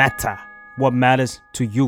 [0.00, 0.36] matter
[0.80, 1.86] what matters to you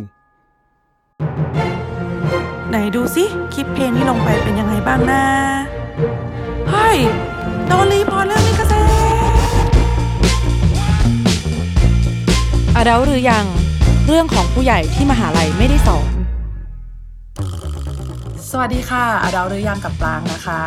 [2.71, 5.25] ไหนดูสิคลิปเพลงนี้ลงไปเป็นยังไงบ้างนะ
[6.71, 6.99] เฮ้ย
[7.67, 8.91] โดน report เรื่องลิขสิทธิ์
[12.77, 13.45] อะเดาหรือยัง
[14.07, 16.11] เรื่องของผู้ใหญ่ที่มหาลัยไม่ได้สอน
[18.51, 20.63] สวัสดีค่ะ adult หรือยังกับปังนะคะ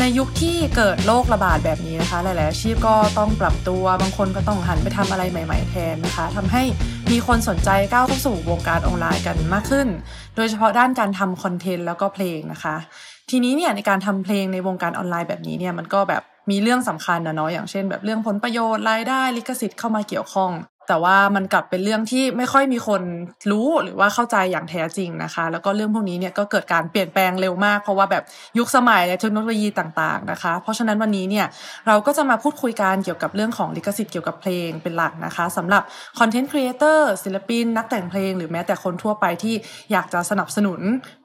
[0.00, 6.62] ในยุคที่เกิดโรคระบาดแบบนี้นะคะ หลายๆอาชีพก็ต้องปรับตัว บางคนก็ต้องหันไปทำอะไรใหม่ ๆ แทนนะคะทำให้
[7.10, 9.88] มีคนสนใจก้าวเข้าสู่วงการออนไลน์กันมากขึ้น
[10.36, 12.76] โดยเฉพาะด้านการทำคอนเทนต์แล้วก็เพลงนะคะ
[13.30, 20.50] ทีนี้เนี่ยในการทำเพลงในวงการออนไลน์แบบนี้เนี่ยมันก็แบบมีเรื่องสำคัญนะเนาะอย่างเช่น แบบเรื่องผลประโยชน์รายได้ลิขสิทธิ์เข้ามาเกี่ยวข้อง
[20.88, 23.02] แต่ว่ามันกลับเป็นเรื่องที่ไม่ค่อยมีคน
[23.50, 28.24] รู้หรือว่าเข้าใจอย่างแท้จริงนะคะ แล้วก็เรื่องพวกนี้เนี่ยก็เกิดการเปลี่ยนแปลงเร็วมาก เพราะว่าแบบ
[28.58, 31.46] ยุคสมัยและเทคโนโลยีต่างๆนะคะ เพราะฉะนั้นวันนี้เนี่ย
[31.86, 35.82] เราก็จะมาพูดคุยกันเกี่ยวกับเรื่องของลิขสิทธิ์เกี่ยวกับเพลงเป็นหลักนะคะสำหรับ
[36.18, 39.54] คอนเทนต์ครีเอเตอร์ศิลปิน นักแต่งเพลง หรือแม้แต่คนทั่วไปที่
[39.92, 40.80] อยากจะสนับสนุน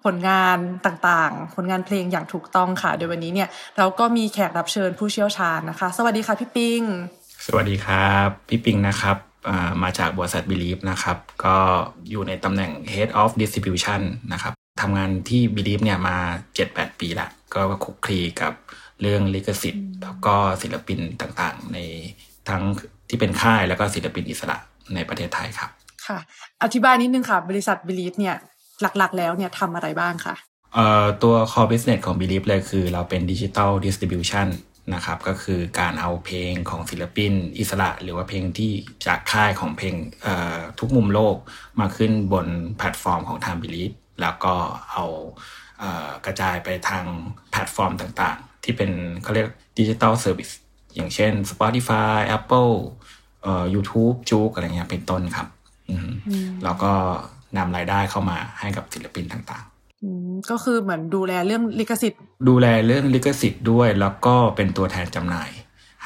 [0.05, 6.81] ผลงานต่างๆ ผลงานเพลงอย่างถูกต้องค่ะโดยวันนี้เนี่ยเราก็มีแขกรับเชิญผู้เชี่ยวชาญนะคะ สวัสดีค่ะพี่ปิง
[7.47, 9.30] สวัสดีครับ พี่ปิงนะครับ
[9.84, 11.56] มาจากบริษัท Believe นะครับ ก็
[12.09, 14.02] อยู่ในตำแหน่ง Head of Distribution
[14.34, 16.17] นะครับทำงานที่ Believe เนี่ยมา
[16.58, 18.53] 7-8 ปีละก็คลุกคลีกับ
[19.02, 21.78] เรื่องลิขสิทธิ์ แล้วก็ศิลปินต่างๆ ใน
[22.50, 22.64] ทั้ง
[23.09, 24.58] ที่เป็นค่ายแล้วก็ศิลปินอิสระ
[24.95, 25.69] ในประเทศไทยครับ
[26.08, 26.19] ค่ะ
[26.64, 28.36] อธิบายนิดนึงค่ะ บริษัท Believe เนี่ย
[28.81, 30.36] หลักๆ แล้วเนี่ยทำอะไรบ้างค่ะ
[30.73, 34.47] เอ่อตัว core business ของ Believe เลยคือเราเป็น digital distribution
[34.93, 38.71] นะครับก็คือการเอาเพลงของศิลปิน อิสระ หรือว่าเพลงที่
[39.05, 41.35] จากค่ายของเพลงเอ่อทุกมุมโลก
[41.79, 44.53] มาขึ้นบนแพลตฟอร์มของทาง Believe แล้วก็
[44.91, 45.05] เอา
[45.79, 47.05] เอ่อกระจายไปทาง
[47.51, 48.91] แพลตฟอร์มต่างๆ ที่เป็น
[49.23, 49.47] เขาเรียก
[49.79, 50.53] digital service
[50.95, 52.73] อย่างเช่น Spotify Apple
[53.43, 55.47] เอ่อ YouTube JOOX อะไรเงี้ยเป็นต้นครับ
[55.89, 56.09] อืม
[56.63, 56.91] แล้วก็
[57.57, 59.70] นำรายได้เข้ามาให้กับศิลปินต่างๆอืม
[60.50, 65.50] ก็คือเหมือนดูแลเรื่องลิขสิทธิ์ ดูแลเรื่องลิขสิทธิ์ด้วย แล้วก็เป็นตัวแทนจำหน่าย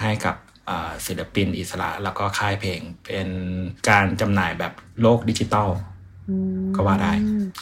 [0.01, 0.35] ให้กับ
[0.69, 3.27] อ่าศิลปินอิสระ แล้วก็ค่ายเพลงเป็น
[3.89, 5.69] การจำหน่ายแบบโลกดิจิตอล
[6.75, 7.13] ก็ว่าได้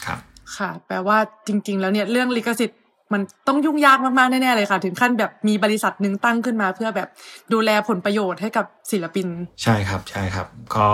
[0.06, 0.18] ครับ
[0.56, 2.78] ค่ะ แปลว่าจริง ๆ แล้วเนี่ยเรื่องลิขสิทธิ์
[3.12, 7.08] มันต้องยุ่งยากมากๆ แน่ ๆ เลยค่ะ ถึงขั้นแบบมีบริษัทหนึ่งตั้งขึ้นมา เพื่อแบบ
[7.52, 9.26] ดูแลผลประโยชน์ให้กับศิลปิน
[9.62, 10.46] ใช่ครับใช่ครับ
[10.76, 10.88] ก็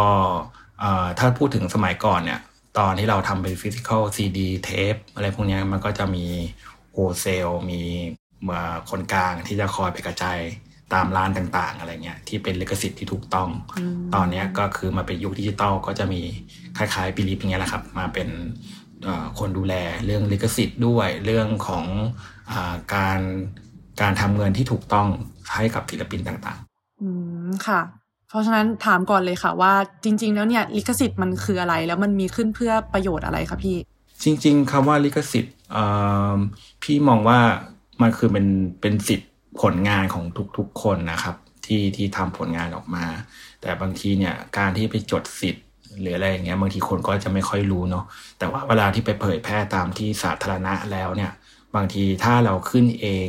[0.80, 2.40] เอ่อถ้าพูดถึงสมัยก่อนเนี่ย
[2.78, 6.26] ตอนที่เราทำเป็น physical ซีดีเทปอะไรพวกเนี้ยมันก็จะมี
[6.92, 7.82] wholesale มี
[8.42, 10.38] เหมือนคนกลางที่จะคอยไปกระจาย
[10.94, 13.48] ตามร้านต่างๆ อะไรเงี้ยที่เป็นลิขสิทธิ์ที่ถูกต้อง
[14.14, 16.22] ตอนเนี้ยก็คือมาเป็นยุคดิจิตอลก็จะมี
[16.76, 18.28] คล้ายๆปิลิปอย่างเงี้ยแหละครับ มาเป็น
[19.04, 21.84] เอ่อคนดูแลเรื่องลิขสิทธิ์ด้วยเรื่องของ
[22.50, 23.20] อาการ
[24.00, 25.06] การทำเงินที่ถูกต้อง
[25.54, 27.08] ให้กับศิลปินต่างๆ อื
[27.46, 27.80] มค่ะ
[28.30, 29.72] เพราะฉะนั้นถามก่อนเลยค่ะว่า
[30.04, 33.76] จริง ๆ แล้วเนี่ยลิขสิทธิ์มันคืออะไร แล้วมันมีขึ้นเพื่อประโยชน์อะไรคะพี่
[34.22, 35.54] จริง ๆคำว่าลิขสิทธิ์
[36.82, 37.38] พี่มองว่า
[38.02, 38.46] มันคือเป็น
[38.80, 39.30] เป็นสิทธิ์
[39.60, 40.24] ผลงานของ
[40.56, 41.36] ทุกๆคนนะครับ
[41.66, 43.04] ที่ที่ทำผลงานออกมา
[43.62, 45.64] แต่บางทีเนี่ยการที่ไปจดสิทธิ์
[46.00, 48.04] หรืออะไรอย่างเงี้ยบางทีคนก็จะไม่ค่อยรู้เนาะ
[48.38, 51.32] แต่ว่าเวลาที่ไปเผยแพร่ตามที่สาธารณะแล้วเนี่ย
[51.76, 53.28] บางทีถ้าเราขึ้นเอง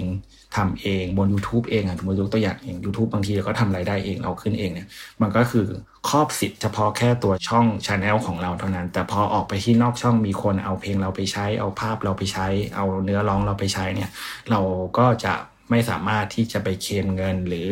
[0.56, 4.88] ทำเองบน YouTube เองอะสมมติยกตัวอย่างเอง YouTube บางทีเราก็ทำรายได้เองเราขึ้นเองเนี่ย
[5.22, 5.68] มันก็คือ
[6.10, 14.10] ครอบสิทธิ์เฉพาะแค่ตัวช่องช anel ของเราเท่านั้น แต่พอออกไปที่นอกช่องมีคนเอาเพลงเราไปใช้ เอาภาพเราไปใช้ เอาเนื้อร้องเราไปใช้เนี่ย
[14.52, 14.62] เรา
[14.98, 15.34] ก็จะ
[15.70, 17.68] ไม่สามารถที่จะไปเคลมเงินหรือ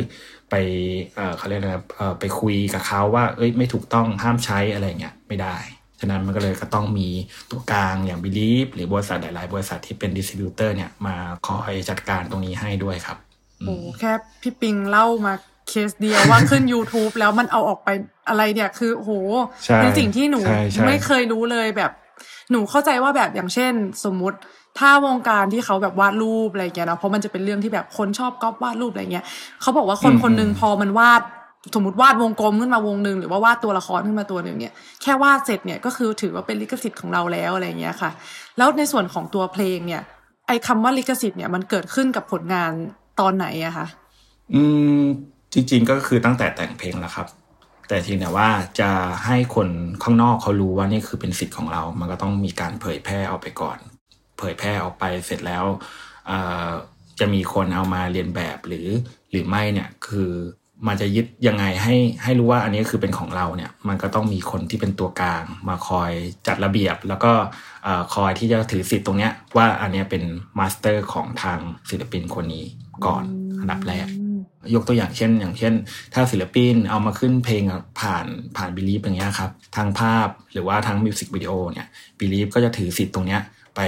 [0.49, 0.55] ไป
[1.15, 1.85] เอเขาเรียกนะครับ
[2.19, 5.55] ไปคุยกับเขาว่า เอ้ยไม่ถูกต้องห้ามใช้อะไรเงี้ยไม่ได้
[5.99, 7.09] ฉะนั้นมันก็เลยก็ต้องมี
[7.51, 11.15] ตัวกลางอย่าง Believe หรือบริษัทหลาย ๆ บริษัทที่เป็นดิสติบิวเตอร์เนี่ยมา
[11.47, 13.17] คอยจัดการตรงนี้ให้ด้วยครับ
[13.65, 14.11] โอ้แค่
[14.41, 15.33] พี่ปิงเล่ามา
[15.69, 17.89] เคสเดียวว่าขึ้น YouTube แล้วมันเอาออกไป
[18.29, 19.11] อะไรเนี่ยคือโห
[19.65, 21.91] ใช่เป็นสิ่งที่หนูใช่ใช่ไม่เคยรู้เลยแบบ
[22.51, 23.73] หนูเข้าใจว่าแบบอย่างเช่น
[24.05, 24.37] สมมุติ
[24.79, 29.25] ถ้าวงการที่เขาแบบวาดรูปอะไรอย่างเงี้ยเนาะเพราะมันจะเป็นเรื่องที่แบบคนชอบก๊อปวาดรูปอะไรเงี้ย
[29.61, 31.21] เขาบอกว่าคนคนหนึ่งพอมันวาด
[31.75, 38.11] สมมติวาดวงกลมขึ้นมาวงหนึ่งหรือว่าวาดตัวละครขึ้นมาตัวหนึ่งเนี่ยแค่วาดเสร็จเนี่ยก็คือถือว่าเป็นลิขสิทธิ์ของเราแล้วอะไรอย่างเงี้ยค่ะ
[38.57, 40.01] แล้วในส่วนของตัวเพลงเนี่ย
[40.47, 42.71] ไอ้คำว่าลิขสิทธิ์เนี่ยมันเกิดขึ้นกับผลงาน
[43.19, 43.87] ตอนไหนอะคะ
[44.53, 44.63] อื
[44.99, 45.01] ม
[45.53, 47.27] จริง ๆก็คือตั้งแต่แต่งเพลงแล้วครับ
[47.87, 48.91] แต่ทีแต่ว่าจะ
[49.25, 49.69] ให้คน
[50.03, 53.77] ข้างนอกเขารู้ว่านี่คือเป็นสิทธิ์ของเรา มันก็ต้องมีการเผยแพร่ออกไปก่อน
[54.37, 55.63] เผยแพร่ออกไปเสร็จแล้ว
[57.19, 58.87] จะมีคนเอามาเลียนแบบหรือ
[59.31, 60.31] หรือไม่เนี่ยคือ
[60.87, 66.11] มันจะยึดยังไงให้ให้รู้ว่าอันนี้คือเป็นของเราเนี่ยมันก็ต้องมีคนที่เป็นตัวกลาง มาคอย
[66.47, 67.31] จัดระเบียบ แล้วก็
[68.15, 70.23] คอยที่จะถือสิทธิ์ตรงเนี้ยว่าอันนี้เป็น
[70.59, 71.59] master ของทาง
[71.89, 72.65] ศิลปินคนนี้
[73.05, 73.23] ก่อน
[73.59, 74.07] อันดับแรก
[74.75, 75.73] ยกตัวอย่างเช่น อย่างเช่น
[76.13, 77.63] ถ้าศิลปินเอามาขึ้นเพลง
[77.99, 78.25] ผ่าน
[78.57, 81.87] ผ่าน Believe อย่างเงี้ยครับทางภาพหรือว่าทางมิวสิกวิดีโอเนี่ย
[82.19, 83.41] Believe ก็จะถือสิทธิ์ตรงเนี้ย
[83.75, 83.81] ไป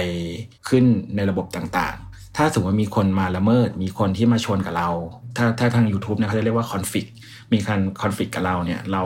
[0.68, 0.84] ขึ้น
[1.16, 1.96] ในระบบต่าง
[2.36, 4.90] ถ้าสมมติว่ามีคนมาละเมิด มีคนที่มาชนกับเรา
[5.36, 7.06] ถ้าถ้าทาง YouTube เนี่ยเขาจะเรียกว่า conflict
[7.52, 9.02] มีการ conflict กับเราเนี่ย เรา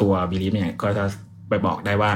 [0.00, 1.04] ตัว Believe เนี่ยก็จะ
[1.48, 2.12] ไปบอกได้ว่า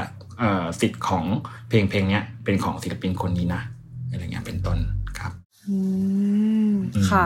[0.80, 1.24] สิทธิ์ของ
[1.68, 3.62] เพลงเพลงนี้เป็นของศิลปินคนนี้นะ
[4.10, 4.78] อะไรเงี้ยเป็นต้น
[5.18, 5.32] ครับ
[5.68, 5.76] อื
[6.72, 6.74] ม
[7.10, 7.24] ค่ะ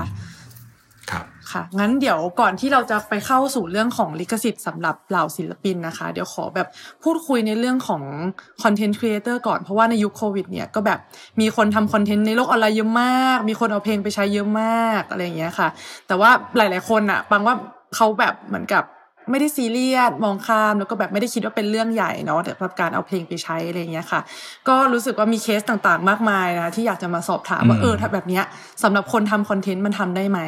[1.53, 6.69] ค่ะ งั้นเดี๋ยวก่อนที่เราจะไปเข้าสู่เรื่องของลิขสิทธิ์สำหรับเหล่าศิลปินนะคะ เดี๋ยวขอแบบ
[7.05, 8.03] พูดคุยในเรื่องของ
[8.63, 10.99] content creator ก่อน เพราะว่าในยุคโควิดเนี่ยก็แบบ
[11.41, 15.69] มีคนทำ content ในโลกออนไลน์เยอะมาก มีคนเอาเพลงไปใช้เยอะมากอะไรอย่างเงี้ยค่ะ
[16.07, 17.55] แต่ว่าหลาย ๆ คนอะปังว่า
[17.97, 18.85] เขาแบบเหมือนกับ
[19.31, 24.21] ไม่ได้ซีเรียสมองข้ามแล้วก็แบบไม่ได้คิดว่าเป็นเรื่องใหญ่เนาะแต่กับการเอาเพลงไปใช้อะไรเงี้ยค่ะ
[24.69, 28.45] ก็รู้สึกว่ามีเคสต่างๆ มากมายนะที่อยากจะมาสอบถามว่าเออถ้าแบบเนี้ย
[28.83, 30.41] สำหรับคนทำคอนเทนต์มันทำได้ไหม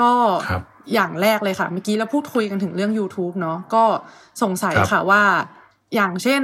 [0.00, 0.12] ก็
[0.94, 3.84] อย่างแรกเลยค่ะ เมื่อกี้เราพูดคุยกันถึงเรื่อง YouTube เนาะก็
[4.42, 5.22] สงสัยค่ะว่า
[5.94, 6.42] อย่างเช่น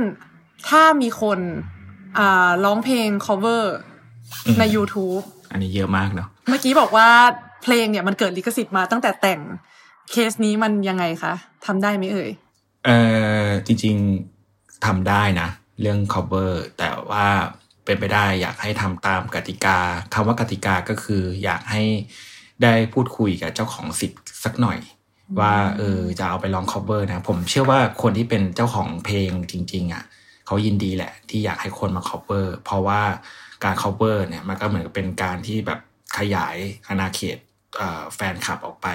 [0.69, 1.39] ถ้ามีคน
[2.19, 3.65] อ่าร้องเพลง cover
[4.59, 7.09] ใน YouTube อันนี้เยอะมากเนาะเมื่อกี้บอกว่า
[7.63, 9.41] เพลงเนี่ยมันเกิดลิขสิทธิ์มาตั้งแต่แต่ง
[10.11, 11.33] เคสนี้มันยังไงคะ
[11.67, 12.31] ทำได้ไหมเอ่ย
[12.87, 12.91] เอ
[13.43, 15.49] อจริงๆทำได้นะ
[15.81, 17.27] เรื่อง cover แต่ว่า
[17.85, 19.79] เป็นไปได้อยากให้ทำตามกติกา
[20.15, 21.83] คำว่ากติกาก็คืออยากให้
[22.63, 24.79] ได้พูดคุยกับเจ้าของสิทธิ์สักหน่อย
[25.41, 30.05] ว่าเออจะเอาไปลอง cover นะ ผมเชื่อว่าคนที่เป็นเจ้าของเพลงจริง ๆอะ่ะ
[30.47, 33.01] เขายินดีแหละ ที่อยากให้คนมา cover เพราะว่า
[33.65, 35.81] การ cover เนี่ยมันก็เหมือนกับเป็นการที่แบบ
[36.19, 36.57] ขยาย
[36.89, 37.39] อาณาเขต
[38.15, 38.89] แฟนคลับออกไป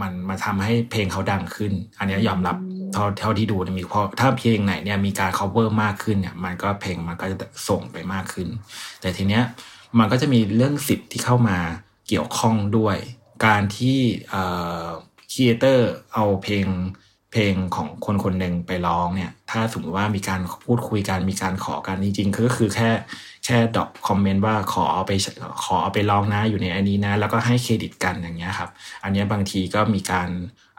[0.00, 2.56] มันมาทำให้เพลงเขาดังขึ้น อันนี้ยอมรับ
[2.92, 7.36] เท่าเท่าที่ดูมีพอถ้าเพลงไหนเนี่ยมีการ cover มากขึ้นเนี่ย มันก็เพลงมันก็จะ
[7.68, 8.48] ส่งไปมากขึ้น
[9.00, 9.42] แต่ทีเนี้ย
[9.98, 11.58] มันก็จะมีเรื่องสิทธิ์ที่เข้ามา
[12.08, 12.96] เกี่ยวข้องด้วย
[13.46, 13.98] การที่
[15.32, 16.66] creator เอาเพลง
[17.32, 22.90] เพลงของคนคนหนึ่งไปร้องเนี่ย ถ้าสมมติว่ามีการพูดคุยกันมีการขอกันจริงๆก็คือแค่
[23.44, 25.12] แค่ drop comment ว่าขอเอาไป
[25.64, 28.70] ขอเอาไปลองนะอยู่ในอันนี้นะ แล้วก็ให้เครดิตกันอย่างเงี้ยครับ
[29.04, 30.28] อันนี้บางทีก็มีการ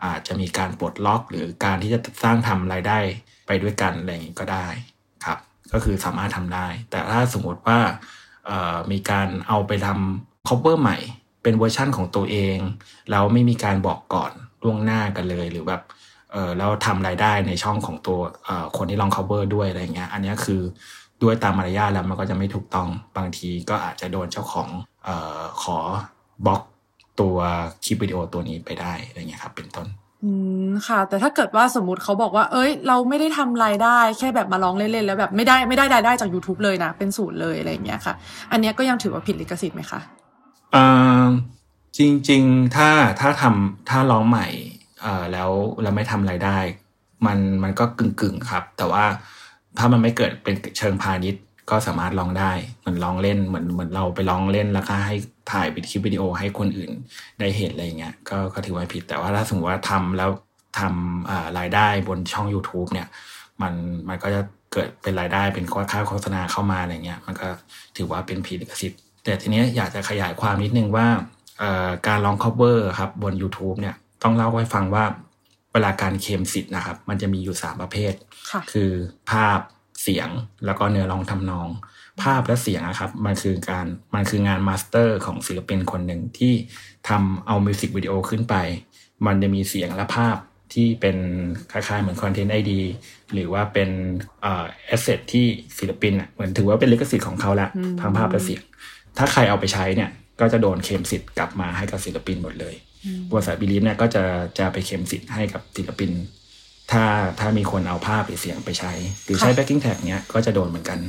[0.03, 2.99] อาจจะมีการปลดล็อกหรือการที่จะสร้างทำรายได้
[3.47, 4.67] ไปด้วยกันอะไรอย่างนี้ก็ได้
[5.25, 5.37] ครับ
[5.73, 7.79] ก็คือสามารถทำได้ แต่ถ้าสมมติว่า
[8.91, 10.97] มีการเอาไปทำ cover ใหม่
[11.43, 12.57] เป็นเวอร์ชั่นของตัวเอง
[13.11, 14.31] แล้วไม่มีการบอกก่อน
[14.63, 15.81] ล่วงหน้ากันเลยหรือแบบ
[16.31, 18.19] เออแล้วทำรายได้ในช่องของตัว
[18.77, 20.61] คนที่ลอง cover ด้วยอะไรเงี้ย อันนี้คือ
[21.23, 22.87] ด้วยตามมารยาทแล้วมันก็จะไม่ถูกต้อง
[23.17, 24.69] บางทีก็อาจจะโดนเจ้าของ
[25.07, 25.09] อ
[25.39, 25.77] อขอ
[26.45, 26.61] บล็อก
[27.19, 27.37] ตัว
[27.85, 29.87] คลิปวิดีโอตัวนี้ไปได้อะไรเงี้ยครับเป็นต้น
[30.23, 30.31] อื
[30.67, 38.13] มค่ะ แต่ถ้าเกิดว่าสมมติเขาบอกว่า เอ้ย เราไม่ได้ทำรายได้แค่แบบมาร้องเล่นๆแล้วแบบไม่ได้ไม่ได้รายได้จาก YouTube เลยนะ เป็นศูนย์เลยอะไรเงี้ยค่ะ
[38.51, 39.99] อันนี้ก็ยังถือว่าผิดลิขสิทธิ์ไหมคะ
[41.97, 41.99] จ
[42.29, 42.89] ริง ๆ ถ้า
[43.19, 44.47] ถ้าทำถ้าร้องใหม่
[45.01, 45.49] เอแล้ว
[45.83, 46.57] เราไม่ทำไรายได้
[47.25, 49.05] มันมันก็กึ่งกึ่งครับ แต่ว่า
[49.77, 55.15] ถ้ามันไม่เกิดเป็นเชิงพาณิชย์ ก็สามารถลองได้เหมือนลองเล่นเหมือนเหมือนเราไปลองเล่นแล้วก็ให้
[55.51, 56.91] ถ่ายเป็นคลิปวิดีโอให้คนอื่น
[57.39, 60.29] ได้เห็นอะไรเงี้ยก็ก็ถือว่าผิด แต่ว่าถ้าสมมติว่าทำแล้ว
[60.79, 63.07] ทำรายได้บนช่อง YouTube เนี่ย
[63.61, 63.73] มัน
[64.09, 64.41] มันก็จะ
[64.73, 67.47] เกิดเป็นรายได้เป็นค่าโฆษณาเข้ามาอะไรเงี้ย มันก็
[67.97, 71.07] ถือว่าเป็นผิดลิขสิทธิ์ แต่ทีนี้อยากจะขยายความนิดนึงว่า
[72.07, 75.05] การลอง cover ครับบน YouTube เนี่ยต้องเล่าให้ฟังว่า
[75.73, 78.13] เวลาการเคมสิทธิ์นะครับ มันจะมีอยู่สามประเภท
[78.71, 78.91] คือ
[79.31, 79.59] ภาพ
[80.01, 80.29] เสียง
[80.65, 81.69] แล้วก็เนื้อร้องทำนอง
[82.21, 83.85] ภาพและเสียงนะครับมันคือการ
[84.15, 86.53] มันคืองาน master ของศิลปินคนหนึ่งที่
[87.09, 88.55] ทำเอามิวสิกวิดีโอขึ้นไป
[89.25, 90.37] มันจะมีเสียงและภาพ
[90.73, 91.17] ที่เป็น
[91.71, 92.81] คล้ายๆเหมือน content ID
[93.33, 93.89] หรือว่าเป็น
[94.41, 95.45] เอ่อ asset ที่
[95.77, 97.67] ศิลปินอะเหมือนถือว่าเป็นลิขสิทธิ์ของเขาละ
[98.01, 98.61] ทั้งภาพและเสียง
[99.19, 100.09] ถ้าใครเอาไปใช้เนี่ย
[100.39, 102.75] ก็จะโดนเคมสิทธิ์กลับมาให้กับศิลปินหมดเลย
[103.31, 104.23] บริษัทบิลิฟเนี่ยก็จะ
[104.59, 106.11] จะไปเข็มสิทธิ์ให้กับศิลปิน
[106.91, 107.05] ถ้า
[107.39, 108.91] ถ้ามีคนเอาภาพหรือเสียงไปใช้
[109.25, 110.99] หรือใช้ backing tag เนี้ยก็จะโดนเหมือนกัน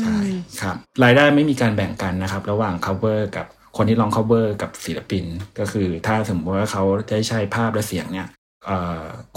[0.00, 0.18] ใช่
[0.60, 5.24] ครับรายได้ไม่มีการแบ่งกันนะครับ ระหว่าง cover กับคนที่ลอง cover กับศิลปิน
[5.58, 8.28] ก็คือถ้าสมมติว่าเขาได้ใช้ภาพและเสียงเนี่ย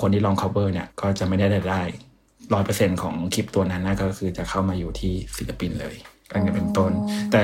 [0.01, 1.82] คนที่ลอง cover เนี่ยก็จะไม่ได้ได้
[2.54, 5.96] ร้อยเปอร์เซ็นของคลิปตัวนั้นนะก็คือจะเข้ามาอยู่ที่ศิลปินเลย
[6.34, 6.92] อันนี้เป็นต้น
[7.32, 7.42] แต่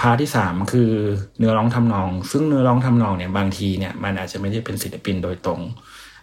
[0.00, 0.90] พาร์ทที่สามคือ
[1.38, 5.60] เนื้อร้องทำนอง ซึ่งเนื้อร้องทำนองเนี่ยบางทีเนี่ยมันอาจจะไม่ได้เป็นศิลปินโดยตรง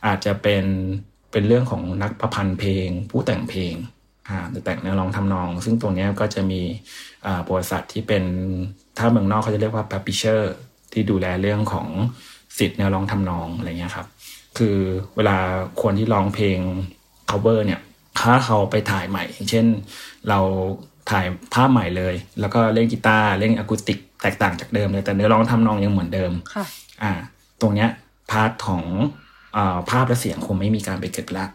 [0.08, 0.66] อาจจะเป็น
[1.32, 3.74] เป็นเรื่องของนักประพันธ์เพลง ผู้แต่งเพลง
[4.30, 6.62] อ่าแต่งเนื้อร้องทำนอง ซึ่งตรงนี้ก็จะมี
[7.26, 8.24] อ่าบริษัทที่เป็น
[8.98, 10.42] ถ้าเมืองนอกเขาจะเรียกว่า publisher
[10.94, 11.88] ที่ดูแลเรื่องของ
[12.58, 14.08] สิทธิ์เนื้อร้องทำนองอะไรเงี้ยครับ
[14.58, 14.78] คือ
[15.16, 15.38] เวลา
[15.82, 16.60] คนที่ร้องเพลง
[17.30, 17.82] cover เนี่ย
[18.20, 19.66] ถ้าเขาไปถ่ายใหม่อย่างเช่น
[20.30, 20.40] เรา
[21.10, 26.66] ถ่ายภาพใหม่เลย แล้วก็เล่นกีตาร์เล่นอะคูสติกแตกต่างจากเดิมเลยแต่เนื้อร้องทำนองยังเหมือนเดิมค่ะ
[27.04, 27.12] อ่า
[27.62, 27.90] ตรงเนี้ย
[28.32, 28.84] part ของ
[29.56, 31.46] อาภาพและเสียงคงไม่มีการไปเก็บละ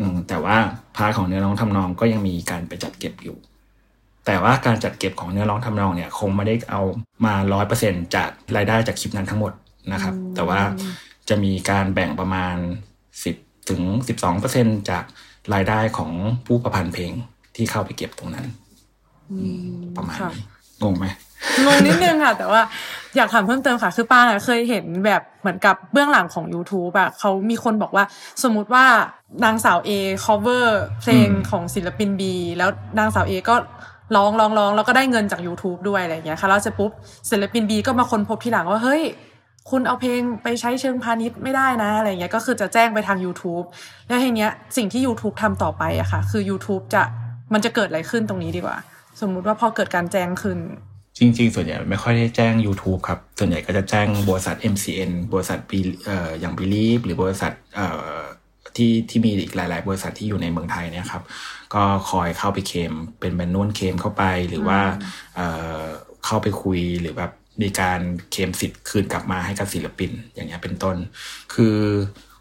[0.00, 0.56] อืมแต่ว่า
[0.96, 3.36] part ของเนื้อร้องทำนองก็ยังมีการไปจัดเก็บอยู่
[4.26, 6.82] แต่ว่าการจัดเก็บของเนื้อร้องทำนองเนี่ย คงไม่ได้เอา
[7.24, 9.52] มาร้อยเปอร์เซ็นจากรายได้จากคลิปนั้นทั้งหมด
[9.92, 10.60] นะครับ แต่ว่า
[11.28, 12.56] จะมีการแบ่งประมาณ
[13.24, 13.36] สิบ
[13.68, 15.04] ถึงสิบสองเปอร์เซ็นจาก
[15.54, 16.12] รายได้ของ
[16.46, 17.12] ผู้ประพันธ์เพลง
[17.56, 18.46] ที่เข้าไปเก็บตรงนั้น
[19.96, 20.46] ประมาณค่ะนี้
[20.82, 21.06] งงไหม
[21.64, 22.62] งงนิดนึงค่ะ แต่ว่า
[23.16, 28.04] อยากถามเพิ่มเติมค่ะ คือป้าอะเคยเห็นแบบเหมือนกับเบื้องหลังของ YouTube อะเขามีคนบอกว่า
[28.42, 28.84] สมมุติว่า
[29.44, 29.90] นางสาว A
[30.24, 30.66] cover
[31.00, 32.22] เพลงอืมของศิลปิน B
[32.58, 33.54] แล้วนางสาว A ก็
[34.16, 36.90] ร้องร้องร้องแล้วก็ได้เงินจาก YouTube ด้วยอะไรอย่างเงี้ยค่ะแล้วเสร็จปุ๊บ
[37.30, 39.02] ศิลปิน B ก็มาค้นพบทีหลังว่าเฮ้ย
[39.70, 43.64] คุณเอาเพลงไปใช้เชิงพาณิชย์ไม่ได้นะอะไรเงี้ยก็คือจะแจ้งไปทาง YouTube
[44.06, 47.02] แล้วทีเนี้ยสิ่งที่ YouTube ทำต่อไปอะค่ะ คือ YouTube จะ
[47.52, 48.76] มันจะเกิดอะไรขึ้นตรงนี้ดีกว่า
[49.20, 50.58] สมมุติว่าพอเกิดการแจ้งขึ้น
[51.18, 58.18] จริง ๆ ส่วนใหญ่ไม่ค่อยได้แจ้ง YouTube ครับ ส่วนใหญ่ก็จะแจ้งบริษัท MCN บริษัท Be- เอ่ออย่าง Believe หรือบริษัทเอ่อ
[58.76, 61.22] ที่ที่มีอีกหลาย ๆ บริษัทที่อยู่ในเมืองไทยเนี่ยครับ
[61.74, 64.80] ก็คอยเข้าไปเคลมเป็นแบนนวนเคลมเข้าไปหรือว่า
[65.36, 65.46] เอ่
[65.80, 65.82] อ
[66.24, 67.30] เข้าไปคุยหรือแบบ
[67.62, 68.00] มีการ
[68.32, 70.96] เคลมสิทธิ์คืนกลับมาให้กับศิลปิน อย่างเงี้ยเป็นต้น
[71.54, 71.76] คือ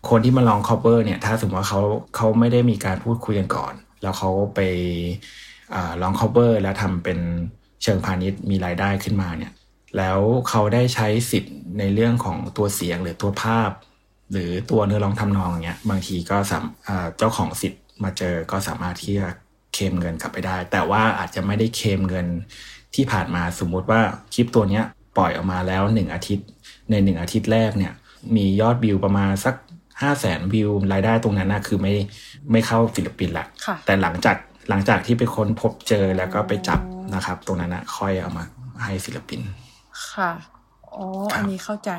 [0.09, 1.81] คนที่มาลอง cover เนี่ย ถ้าสมมติว่าเขา
[2.15, 5.46] เขาไม่ได้มีการพูดคุยกันก่อน แล้วเขาไปอ่า
[6.01, 7.19] ลอง cover แล้วทำเป็น
[7.83, 9.51] เชิงพาณิชย์มีรายได้ขึ้นมาเนี่ย
[9.97, 10.19] แล้ว
[10.49, 13.71] เขาได้ใช้สิทธิ์ในเรื่องของตัวเสียงหรือตัวภาพ
[14.31, 19.27] หรือตัวเนื้อร้องทำนองเนี้ยบางทีก็สามอ่าเจ้าของสิทธิ์มาเจอก็สามารถที่จะ
[19.73, 22.27] เคลมเงินกลับไปได้ แต่ว่าอาจจะไม่ได้เคลมเงิน
[22.95, 24.01] ที่ผ่านมาสมมุติว่า
[24.33, 24.83] คลิปตัวเนี้ย
[25.17, 26.47] ปล่อยออกมาแล้วหนึ่งอาทิตย์
[26.89, 27.93] ในหนึ่งอาทิตย์แรกเนี่ย
[28.35, 29.55] มียอดวิวประมาณสัก
[30.01, 31.93] ห้าแสนวิวรายได้ตรงนั้นนะคือไม่
[32.51, 34.35] ไม่เข้าศิลปินละค่ะแต่หลังจาก
[34.69, 36.79] หลังจากที่ไปค้นพบเจอแล้วก็ไปจับ
[37.15, 38.43] นะครับ ตรงนั้นนะค่อยเอามา
[38.83, 39.41] ให้ศิลปิน
[40.11, 40.31] ค่ะ
[40.95, 41.91] อ๋อครับอันนี้เข้าใจ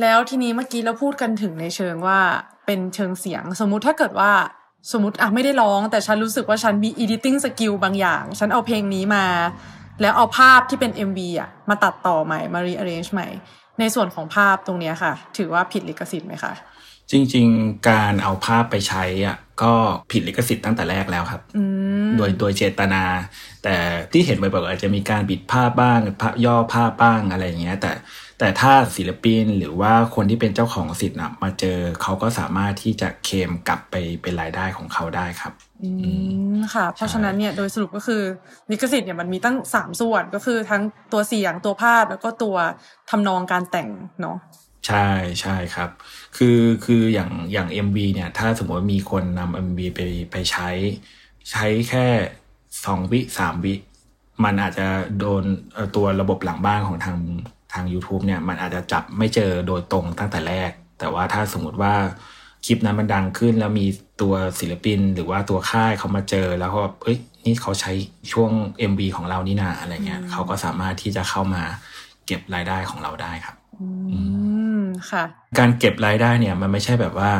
[0.00, 2.18] แล้วทีนี้เมื่อกี้เราพูดกันถึงในเชิงว่า
[2.66, 4.32] เป็นเชิงเสียง สมมุติถ้าเกิดว่า
[4.92, 9.26] สมมติอะไม่ได้ร้อง แต่ฉันรู้สึกว่าฉันมี editing skill บางอย่าง ฉันเอาเพลงนี้มา
[10.00, 13.28] แล้วเอาภาพที่เป็น MV อะมาตัดต่อใหม่มา rearrange ใหม่
[13.78, 16.52] ในส่วนของภาพตรงเนี้ยค่ะ ถือว่าผิดลิขสิทธิ์ไหมคะ
[17.10, 19.72] จริง ๆ การเอาภาพไปใช้อะ ก็
[20.10, 21.64] ผิดลิขสิทธิ์ตั้งแต่แรกแล้วครับอื
[22.06, 23.02] มโดยโดยเจตนา
[23.64, 23.74] แต่
[24.12, 27.92] ที่เห็นบ่อยๆอาจจะมีการบิดภาพบ้างภาพย่อภาพบ้างอะไรอย่างเงี้ย แต่
[28.38, 35.90] แต่ถ้าศิลปินหรือว่าคนที่เป็นเจ้าของสิทธิ์นะมาเจอเขาก็สามารถที่จะเคลมกลับไปเป็นรายได้ของเขาได้ครับอื
[36.54, 38.22] มค่ะ เพราะฉะนั้นเนี่ยโดยสรุปก็คือ
[38.70, 40.82] ลิขสิทธิ์เนี่ยมันมีตั้งสามส่วนก็คือทั้ง
[41.12, 42.56] ตัวเสียงตัวภาพแล้วก็ตัว
[43.10, 43.88] ทำนองการแต่ง
[44.20, 44.38] เนาะ
[44.86, 45.08] ใช่
[45.40, 45.90] ใช่ครับ
[46.36, 50.00] คือคืออย่างอย่าง MV เนี่ย ถ้าสมมติว่ามีคนนำ MV ไป
[50.30, 50.68] ไปใช้
[51.50, 52.06] ใช้แค่
[52.84, 53.74] สองวิสามวิ
[54.44, 54.86] มันอาจจะ
[55.18, 57.18] โดนเอ่อตัวระบบหลังบ้านของทาง
[57.72, 61.94] ทาง YouTube เนี่ย มันอาจจะจับไม่เจอโดยตรงตั้งแต่แรก แต่ว่าถ้าสมมติว่า
[62.66, 63.86] คลิปนั้นมันดังขึ้นแล้วมี
[64.20, 67.92] ตัวศิลปิน หรือว่าตัวค่ายเขามาเจอแล้วก็เอ้ยนี่เขาใช้
[68.32, 68.50] ช่วง
[68.90, 71.62] MV ของเรานี่นาอะไรเงี้ยเขาก็สามารถที่จะเข้ามา
[72.26, 73.56] เก็บรายได้ของเราได้ครับ
[74.10, 74.43] อืม
[75.10, 75.24] ค่ะ
[75.58, 77.32] การเก็บรายได้เนี่ยมันไม่ใช่แบบว่า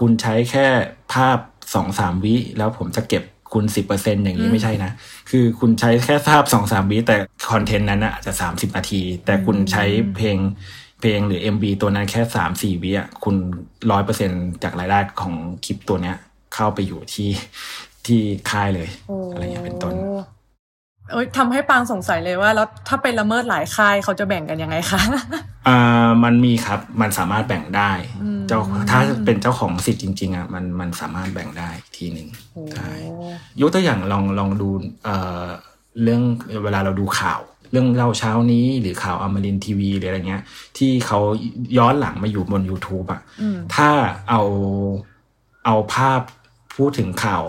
[0.00, 0.66] คุณใช้แค่
[1.14, 1.38] ภาพ
[1.74, 3.22] สองสามวิ แล้วผมจะเก็บ
[3.54, 4.90] คุณสิบเปอร์เซ็นอย่างนี้ไม่ใช่นะ
[5.30, 7.16] คือคุณใช้แค่ภาพสองสามวิแต่
[7.50, 9.84] คอนเทนต์นั้นนะอาจจะสามสิบนาที แต่คุณใช้
[10.16, 10.38] เพลง
[11.00, 13.36] เพลงหรือ MV ตัวนั้นแค่สามสี่วิอะคุณ
[13.90, 14.30] ร้อยเปอร์เซ็น
[14.62, 16.16] จากรายได้ของคลิปตัวเนี้ย
[16.54, 17.30] เข้าไปอยู่ที่
[18.06, 19.94] ที่ค่ายเลยโอ้อะไรอย่างเงี้ยเป็นต้น
[21.12, 25.00] เอ้ยทำให้ปางสงสัยเลยว่าแล้วถ้าไปละเมิดหลายค่ายเขาจะแบ่งกันยังไงคะ
[25.68, 28.60] อ่ามันมีครับมันสามารถแบ่งได้อืมเจ้า
[28.90, 32.92] ถ้าเป็นเจ้าของสิทธิ์จริงๆอะมันมันสามารถแบ่งได้อีกทีหนึ่งโอ้ใช่
[33.60, 34.68] ยกตัวอย่างลองลองดู
[35.04, 35.44] เอ่อ
[36.02, 36.22] เรื่อง
[36.64, 37.40] เวลาเราดูข่าว
[37.72, 40.42] เรื่องเล่าเช้านี้หรือข่าวอมรินทีวีหรืออะไรเงี้ย
[40.78, 41.18] ที่เขา
[41.78, 43.88] ย้อนหลังมาอยู่บน YouTube อะอืมถ้า
[44.28, 44.42] เอา
[45.66, 46.20] เอาภาพ
[46.76, 47.44] พูดถึงข่าว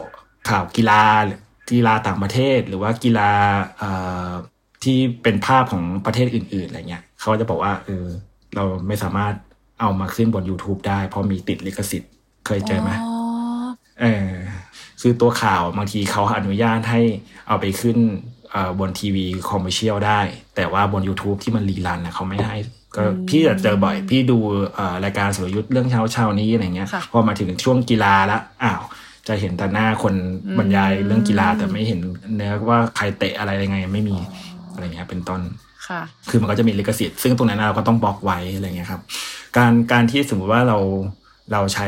[0.49, 1.03] ข่าวกีฬา
[1.71, 3.31] กีฬาต่างประเทศ หรือว่ากีฬา
[3.79, 3.91] เอ่
[4.27, 4.29] อ
[4.83, 8.05] ที่เป็นภาพของประเทศอื่น ๆอะไรเงี้ยเขาจะบอกว่าเออ
[8.55, 9.33] เราไม่สามารถ
[9.81, 12.11] เอามาขึ้นบน YouTube ได้ เพราะมีติดลิขสิทธิ์
[12.45, 13.13] เคยเจอไหมอ๋อ
[14.01, 14.31] เออ
[15.01, 17.01] คือตัวข่าวบางทีเขาอนุญาตให้
[17.47, 17.97] เอาไปขึ้น
[18.51, 20.19] เอ่อบนทีวีคอมเมอร์เชียลได้
[20.55, 22.57] แต่ว่าบน YouTube ที่มันรีรันนะเขาไม่ให้
[22.95, 24.37] ก็พี่จะเจอบ่อย พี่ดู
[24.75, 28.81] เอ่อรายการสุรยุทธ์เรื่องเช้าเช้านี้อะไรเงี้ยค่ะพอมาถึงช่วงกีฬาละอ้าว
[29.29, 30.13] จะเห็นแต่หน้าคน
[30.45, 31.99] อืมบรรยายเรื่องกีฬาแต่ไม่เห็น
[32.35, 34.17] เนื้อว่าใครเตะอะไรยังไงไม่มี
[34.73, 35.41] อะไรเงี้ยเป็นต้น
[35.87, 39.01] ค่ะ คือมันก็จะมีลิขสิทธิ์ซึ่งตรงนั้นเราก็ต้องบล็อกไว้อะไรเงี้ยครับ
[39.57, 40.77] การการที่สมมติว่าเรา
[41.51, 41.87] เราใช้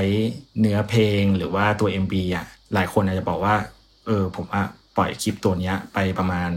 [0.60, 3.56] เนื้อเพลงหรือว่าตัว MV อะหลายคนอาจจะบอกว่า
[4.06, 4.62] เออผมว่า
[4.98, 6.50] ปล่อยคลิปตัวเนี้ยไปประมาณ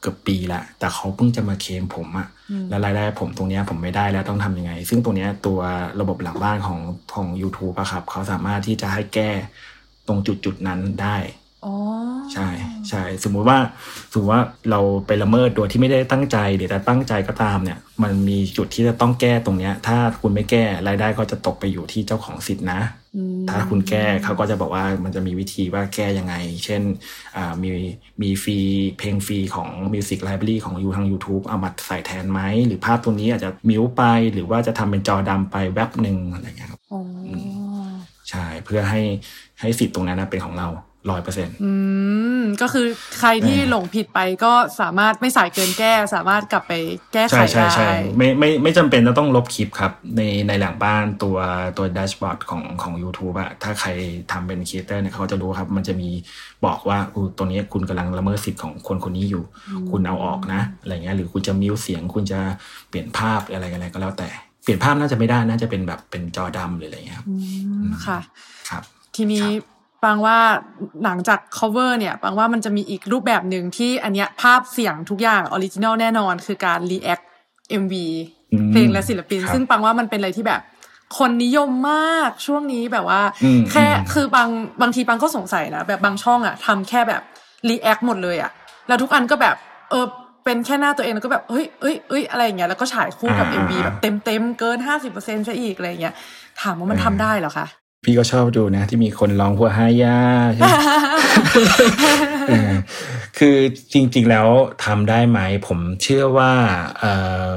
[0.00, 2.28] เกือบปีละแต่เขาเพิ่งจะมาเคลมผมอะ
[2.68, 5.58] แล้วรายได้ผมตรงเนี้ยผมไม่ได้แล้วต้องทำยังไง ซึ่งตรงเนี้ยตัว
[6.00, 6.80] ระบบหลังบ้านของ
[7.14, 9.30] ของ YouTube อะครับ เขาสามารถที่จะให้แก้
[10.08, 11.16] ตรงจุดจุดๆนั้นได้
[11.64, 11.74] อ๋อ
[12.32, 12.48] ใช่
[12.88, 13.58] ใช่สมมุติว่า
[14.12, 22.80] สมมติว่าเราไปละเมิดโดยที่ไม่ได้ตั้งใจหรือแต่ตั้งใจก็ตามเนี่ย มันมีจุดที่จะต้องแก้ตรงเนี้ย ถ้าคุณไม่แก้รายได้ก็จะตกไปอยู่ที่เจ้าของสิทธินะ
[23.16, 26.34] อืมถ้าคุณแก้เขาก็จะบอกว่ามันจะมีวิธีว่าแก้ยังไง
[26.64, 26.82] เช่น
[27.36, 27.70] อ่ามี
[28.22, 28.58] มีฟรี
[28.98, 37.30] เพลงฟรีของ Music Library ของยูทาง YouTube เอามาใส่แทนไหม หรือภาพตัวนี้อาจจะมิวไปหรือว่าจะทำเป็นจอดำไปแวบหนึ่งอะไรอย่างเงี้ยครับอ๋ออ
[38.30, 39.02] ใช่เพื่อให้
[39.60, 40.68] ให้สิทธิ์ตรงนั้นนะเป็นของเรา
[41.12, 41.72] ร้อยเปอร์เซ็นต์อื
[42.40, 42.86] มก็คือ
[43.18, 46.72] ใครที่เออหลงผิดไปก็สามารถไม่สายเกินแก้ สามารถกลับไป
[47.12, 51.36] แก้ไขใช่ใช่ได้ใช่ไม่ไม่ไม่จำเป็นจะต้องลบคลิปครับ ในในหลังบ้านตัว
[51.76, 53.88] ตัว dashboard ของของ YouTube อะถ้าใคร
[54.32, 56.08] ทำเป็น creator เนี่ยเขาจะรู้ครับ มันจะมี
[56.66, 59.44] บอกว่าอูตัวนี้คุณกำลังละเมิดสิทธิ์ของคนคนนี้อยู่
[59.90, 62.40] คุณเอาออกนะอะไรเงี้ยหรือคุณจะ mute เสียง คุณจะ
[62.88, 64.28] เปลี่ยนภาพอะไรอะไรก็แล้วแต่
[64.62, 67.34] เปลี่ยนภาพน่าจะไม่ได้น่าจะเป็นแบบเป็นจอดำหรืออะไรเงี้ยครับอื
[67.86, 68.18] มค่ะ
[68.70, 68.84] ครับ
[69.16, 69.48] ทีนี้
[70.04, 70.38] ปังว่า
[71.04, 77.24] หลังจาก cover เนี่ยปังว่ามันจะมีอีกรูปแบบหนึ่งที่อันเนี้ยภาพเสียงทุกอย่าง original แน่นอน คือการ react
[77.82, 77.94] MV
[78.52, 80.60] อืมเพลงและศิลปินครับซึ่งปังว่ามันเป็นอะไรที่แบบ
[81.18, 84.48] คนนิยมมากช่วงนี้แบบว่าอืมแค่อืมคือบาง
[84.80, 87.22] บางทีปังก็สงสัยนะแบบบางช่องอะทำแค่แบบ
[87.68, 88.50] react หมดเลยอะ
[88.88, 89.56] แล้วทุกอันก็แบบ
[89.90, 90.06] เออ
[90.44, 96.14] เป็นแค่หน้าตัวเองแล้วก็แบบเฮ้ยเอ้ยเอ้ยอะไรอย่างเงี้ยแล้วก็ฉายคู่กับอ่า MV อ่าแบบเต็มเต็มๆเกินห้าสิบเปอร์เซ็นต์ซะอีกอะไรอย่างเงี้ย
[96.62, 97.66] ถามว่ามันทำได้เหรอคะ
[98.06, 100.18] พี่ก็ชอบดูนะ ที่มีคนร้องพวกฮายา
[100.54, 100.72] ใช่ไหม
[102.48, 102.72] เออ
[103.38, 103.56] คือ
[103.92, 104.48] จริงๆแล้ว
[104.84, 106.52] ทำได้ไหม ผมเชื่อว่า
[106.98, 107.12] เอ่
[107.50, 107.52] อ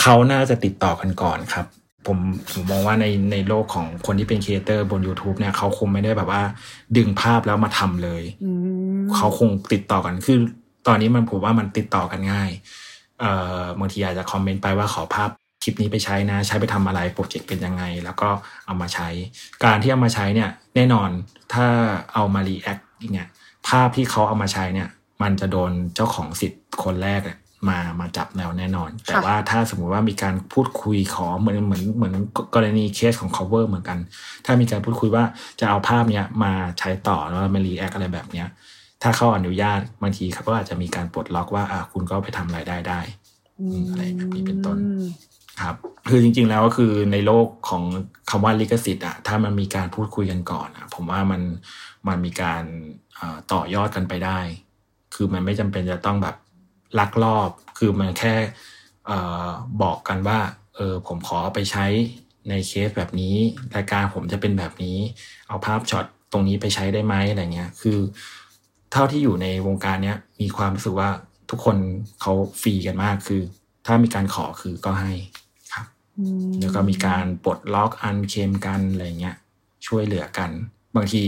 [0.00, 1.66] เขาน่าจะติดต่อกันก่อนครับ
[2.06, 2.18] ผม
[2.52, 6.42] ผมมองว่าในในโลกของคนที่เป็นครีเอเตอร์บน YouTube เนี่ยเขาคงไม่ได้แบบว่า
[6.96, 8.50] ดึงภาพแล้วมาทำเลยอื
[8.96, 10.38] มเขาคงติดต่อกันคือ
[10.86, 12.50] ตอนนี้มันผมว่ามันติดต่อกันง่าย
[13.20, 15.30] เอ่อบางทีอาจจะ comment ไปว่าขอภาพ
[15.62, 18.28] คลิปนี้ไปใช้นะ ใช้ไปทำอะไร project เป็นยังไง แล้วก็
[18.66, 19.08] เอามาใช้
[19.64, 21.10] การที่เอามาใช้เนี่ยแน่นอน
[21.54, 21.66] ถ้า
[22.14, 22.78] เอามา react
[23.12, 23.28] เนี่ย
[23.68, 24.88] ภาพที่เขาเอามาใช้เนี่ย
[25.22, 32.14] มันจะโดนเจ้าของสิทธิ์คนแรกอะมามาจับแนวแน่นอน แต่ว่าถ้าสมมุติว่ามีการพูดคุยขอเหมือนเหมือนเหมือน
[32.54, 33.98] กรณีเคสของ cover เหมือนกัน
[34.44, 35.24] ถ้ามีการพูดคุยว่า
[35.60, 38.48] จะเอาภาพเนี้ยมาใช้ต่อแล้วมา react อะไรแบบเนี้ย
[39.02, 43.00] ถ้าเขาอนุญาตบางทีเขาก็อาจจะมีการปลดล็อกว่าอะคุณก็ไปทำรายได้ได้
[43.60, 44.78] อืมอะไรแบบนี้เป็นต้น
[45.60, 45.74] ครับ
[46.08, 47.82] คือจริง ๆ แล้วก็คือในโลกของ
[48.30, 51.42] คำว่าลิขสิทธิ์อะถ้ามันมีการพูดคุยกันก่อนอะผมว่ามัน
[52.08, 52.62] มันมีการ
[53.52, 54.38] ต่อยอดกันไปได้
[55.14, 56.36] คือมันไม่จำเป็นจะต้องแบบ
[56.98, 58.34] ลักลอบ คือมันแค่
[59.82, 60.38] บอกกันว่า
[60.76, 61.86] เออผมขอไปใช้
[62.48, 63.34] ในเคสแบบนี้
[63.76, 64.98] รายการผมจะเป็นแบบนี้
[65.48, 67.98] เอาภาพช็อตตรงนี้ไปใช้ได้ไหมอะไรเงี้ย คือ
[68.92, 71.10] เท่าที่อยู่ในวงการเนี้ยมีความรู้สึกว่า
[71.50, 71.76] ทุกคน
[72.20, 73.42] เขาฟรีกันมากคือ
[73.86, 75.12] ถ้ามีการขอคือก็ให้
[76.60, 79.36] แล้วก็มีการปลดล็อกอันเคมกันอะไรเงี้ย
[79.86, 80.50] ช่วยเหลือกัน
[80.96, 81.22] บางที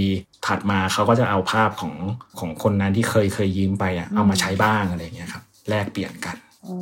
[0.47, 1.95] ถัดมาเขาก็จะเอาภาพของ
[2.39, 6.77] ของคนนั้นที่เคยเคยยืมไปอะเอามาใช้บ้างอะไรเงี้ยครับแลกเปลี่ยนกันอ๋อ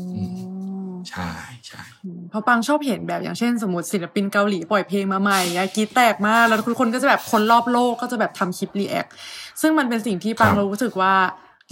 [1.11, 1.31] ใช่
[1.67, 1.83] ใช่
[2.31, 9.07] เพราะปังชอบเห็นแบบอย่างเช่น สมมติศิลปินเกาหลีปล่อยเพลงมาใหม่อะกรีดแตกมากแล้วทุกคนก็จะแบบคนรอบโลกก็จะแบบทำคลิป react
[9.61, 11.15] ซึ่งมันเป็นสิ่งที่ปังรู้สึกว่า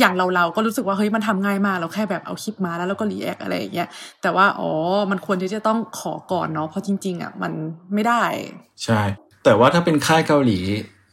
[0.01, 3.89] อย่างเราเราๆก็รู้สึกว่าเฮ้ยมันทำง่ายมากเราแค่แบบเอาคลิปมาแล้วเราก็ react อะไรอย่างเงี้ย
[4.23, 4.71] แต่ว่าอ๋อ
[5.11, 7.53] มันควรที่จะต้องขอก่อนเนาะเพราะจริง ๆอะมัน
[7.95, 8.23] ไม่ได้
[8.85, 9.01] ใช่
[9.45, 10.59] แต่ว่าถ้าเป็นค่ายเกาหลี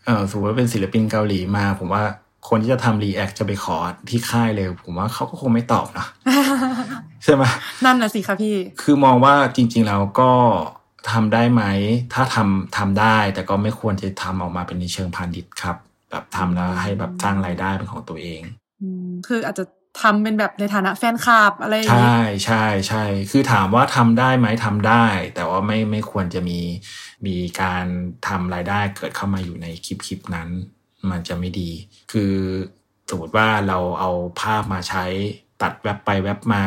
[0.06, 2.04] เออสมมติว่าเป็นศิลปินเกาหลีมา ผมว่า
[2.50, 3.78] คนที่จะทำรีแอคจะไปขอ
[4.10, 6.08] ที่ค่ายเลย ผมว่าเขาก็คงไม่ตอบนะ
[7.24, 7.44] ใช่ไหม
[7.86, 10.32] นั่นนะสิคะพี่ คือมองว่าจริง ๆ แล้วก็
[11.12, 11.64] ทำได้ไหม
[12.14, 15.78] ถ้าทำทำได้ แต่ก็ไม่ควรจะทำออกมาเป็นในเชิงพาณิชย์ครับ
[16.12, 18.65] แบบทำแล้วให้แบบสร้างรายได้เป็นของตัวเองอืม
[19.28, 19.66] คืออาจจะ
[20.02, 26.60] ทำเป็นแบบในฐานะแฟนคลับอะไรอย่างใช่งี้ใช่ใช่คือถามว่าทำได้ไหมทำได้ แต่ว่าไม่ไม่ควรจะมี
[27.28, 27.86] มีการ
[28.28, 30.50] ทำรายได้เกิดเข้ามาอยู่ในคลิปคลิปนั้น
[31.10, 31.72] มันจะไม่ดี
[32.12, 32.34] คือ
[33.10, 34.12] สมมติว่าเราเอา
[34.42, 35.06] ภาพมาใช้
[35.62, 36.66] ตัดแวบไปแวบมา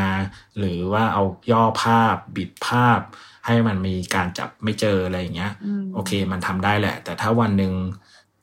[0.59, 3.01] หรือว่าเอาย่อภาพบิดภาพ
[3.47, 7.73] ให้มันมีการจับไม่เจออะไรอย่างเงี้ยอืมโอเค มันทำได้แหละ แต่ถ้าวันหนึ่ง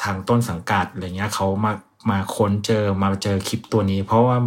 [0.03, 1.73] ทางต้นสังกัดอะไรเงี้ยเขามา
[2.09, 4.37] มาค้นเจอมาเจอคลิปตัวนี้ เพราะว่า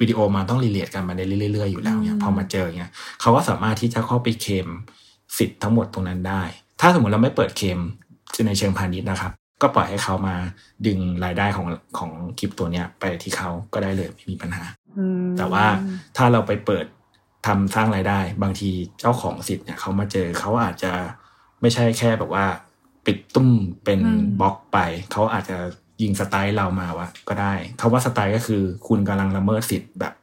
[0.00, 2.90] วิดีโอมันต้องรีเลทกันมาได้เรื่อยๆอยู่แล้วเนี่ยอืมพอมาเจอเงี้ย
[3.20, 4.66] เขาก็สามารถที่จะเข้าไปเคลม
[5.38, 6.42] สิทธิ์ทั้งหมดตรงนั้นได้
[6.80, 7.78] ถ้าสมมติเราไม่เปิดเคลม
[8.46, 10.36] ในเชิงพาณิชย์นะครับ ก็ปล่อยให้เขามา
[10.86, 11.66] ดึงรายได้ของ
[11.98, 14.64] ของคลิปตัวเนี้ยไปที่เขาก็ได้เลยไม่มีปัญหา
[14.98, 15.64] อืมแต่ว่า
[16.16, 16.86] ถ้าเราไปเปิด
[17.46, 20.92] ทำสร้างรายได้ บางทีเจ้าของสิทธิ์เนี่ยเขามาเจอเขาอาจจะ
[21.60, 22.46] ไม่ใช่แค่แบบว่า
[23.06, 23.50] ปิดตุ้ม
[23.84, 24.00] เป็น
[24.40, 24.78] บล็อกไป
[25.12, 25.58] เขาอาจจะ
[26.02, 30.14] ยิงสไตล์เรามาวะก็ได้คาว่าสไตล์ก็คือ คุณกำลังละเมิดสิทธิ์แบบ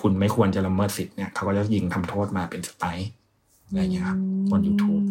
[0.00, 3.08] คุณไม่ควรจะละเมิดสิทธิ์เนี่ยเขาก็จะยิงทำโทษมาเป็นสไตล์
[3.66, 4.18] อะไรอย่างเงี้ยครับ
[4.50, 5.02] บน YouTube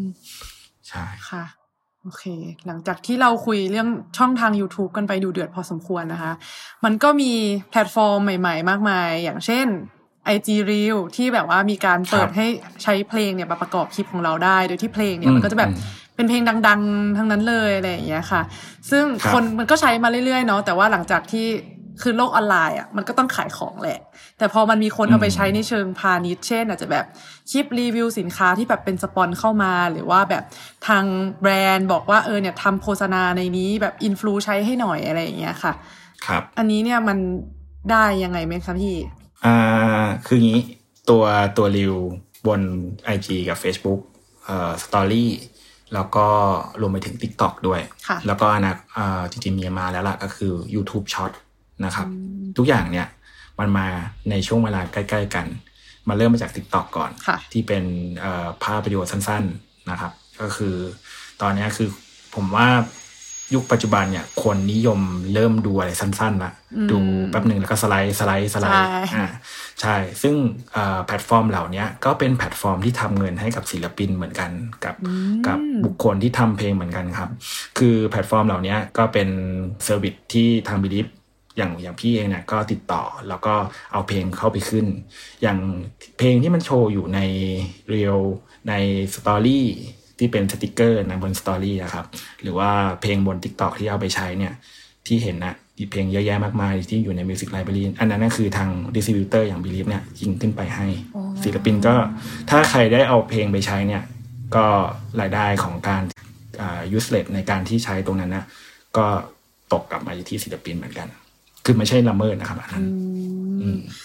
[0.90, 1.44] ใช่ค่ะ
[2.04, 2.24] โอเค
[2.66, 6.32] หลังจากที่เราคุยเรื่องช่องทาง YouTube กันไปดูเดือดพอสมควรนะคะ
[6.86, 7.32] มันก็มี
[7.70, 9.68] แพลตฟอร์มใหม่ ๆ มากมาย อย่างเช่น
[10.36, 12.48] IG Reel ที่แบบว่ามีการเปิดให้
[12.84, 15.72] ใช้เพลงเนี่ยมาประกอบคลิปของเราได้ โดยที่เพลงเนี่ยมันก็จะแบบ
[16.20, 18.42] เป็นเพลงดัง ๆ ทั้งนั้นเลยอะไรอย่างเงี้ยค่ะ
[18.90, 19.04] ซึ่ง
[19.34, 21.48] คนมันก็ใช้มาเรื่อยๆเนาะแต่ว่าหลังจากที่
[22.02, 24.00] คือโลกออนไลน์อะมันก็ต้องขายของแหละ
[24.38, 27.06] แต่พอมันมีคนเอาไปใช้ในเชิงพาณิชย์เช่น อาจจะแบบ
[27.52, 30.44] คลิปรีวิวสินค้าที่แบบเป็นสปอนเข้ามา หรือว่าแบบ
[30.88, 31.04] ทาง
[31.42, 35.74] แบรนด์บอกว่าเออเนี่ยทำโฆษณาในนี้แบบอินฟลูใช้ให้หน่อยอะไรอย่างเงี้ยค่ะ
[36.26, 37.18] ครับ อันนี้เนี่ยมัน
[37.92, 38.96] ได้ยังไงไหมคะพี่
[39.46, 39.58] อ่า
[40.26, 40.62] คืองี้
[41.10, 41.24] ตัว
[41.58, 41.96] ตัวริว
[42.48, 42.62] บน
[43.16, 44.00] IG กับ Facebook
[44.46, 45.32] เอ่อสตอรี่
[45.94, 46.26] แล้วก็
[46.82, 51.34] รวมไปถึง TikTok ด้วยค่ะแล้วก็อนะอ่าจริงๆมีมาแล้วล่ะก็คือ YouTube Short
[51.86, 52.08] นะครับ
[52.58, 53.08] ทุกอย่างเนี่ย
[53.60, 53.88] มันมา
[54.30, 55.46] ในช่วงเวลาใกล้ๆกัน
[56.08, 57.84] มาเริ่มมาจาก TikTok ก่อนค่ะที่เป็น
[58.20, 60.76] เอ่อภาพวิดีโอสั้นๆนะครับ ก็คือ
[61.42, 61.90] ตอนเนี้ยคือ
[62.36, 62.68] ผมว่า
[63.54, 65.00] ยุคปัจจุบันเนี่ยคนนิยม
[65.34, 67.00] เริ่มดูอะไรสั้นๆละอืมดู
[67.32, 69.28] แป๊บหนึ่งแล้วก็สไลด์สไลด์สไลด์ใช่อ่า
[69.82, 70.36] ใช่ ซึ่ง
[70.74, 74.52] เอ่อแพลตฟอร์มเหล่าเนี้ยก็เป็นแพลตฟอร์มที่ทำเงินให้กับศิลปินเหมือนกัน
[74.86, 77.30] กับอืมกับบุคคลที่ทำเพลงเหมือนกันครับ
[77.78, 79.30] คือแพลตฟอร์มเหล่านี้ก็เป็น
[79.84, 81.08] service ที่ทาง Believe
[81.58, 83.54] อย่างอย่างพี่เองเนี่ยก็ติดต่อแล้วก็
[83.92, 84.86] เอาเพลงเข้าไปขึ้น
[85.42, 85.58] อย่าง
[86.18, 87.20] เพลงที่มันโชว์อยู่ใน
[87.90, 88.20] Reels
[88.70, 88.74] ใน
[89.14, 89.68] story
[90.20, 92.06] ที่เป็นสติกเกอร์นะบน story นะครับ
[92.42, 92.70] หรือว่า
[93.02, 94.54] เพลงบน TikTok ที่เอาไปใช้เนี่ย
[95.08, 101.96] ที่เห็นนะมีเพลงเยอะแยะมากมายที่อยู่ใน Music Library อันนั้นก็คือทาง distributor อย่าง Believe เนี่ยยิงขึ้นไปให้อ๋อศิลปินก็
[102.50, 104.04] ถ้าใครได้เอาเพลงไปใช้เนี่ย
[104.56, 104.66] ก็
[105.22, 106.04] รายได้ของการ
[106.62, 108.46] อ่า usage ในการที่ใช้ตรงนั้นนะ
[108.98, 109.06] ก็
[109.74, 111.08] ตกกลับมาที่ศิลปินเหมือนกัน
[111.66, 112.90] คือไม่ใช่ละเมิดนะครับอันนั้นอื
[113.39, 113.39] ม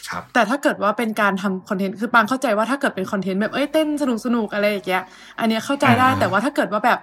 [0.08, 5.02] ครับ แต่ถ้าเกิดว่าเป็นการทำ content คือปังเข้าใจว่าถ้าเกิดเป็น content แบบเอ้ยเต้นสนุกสนุกๆอะไรอย่างเงี้ย
[5.38, 6.98] อันเนี้ยเข้าใจได้อ่าแต่ว่าถ้าเกิดว่าแบบ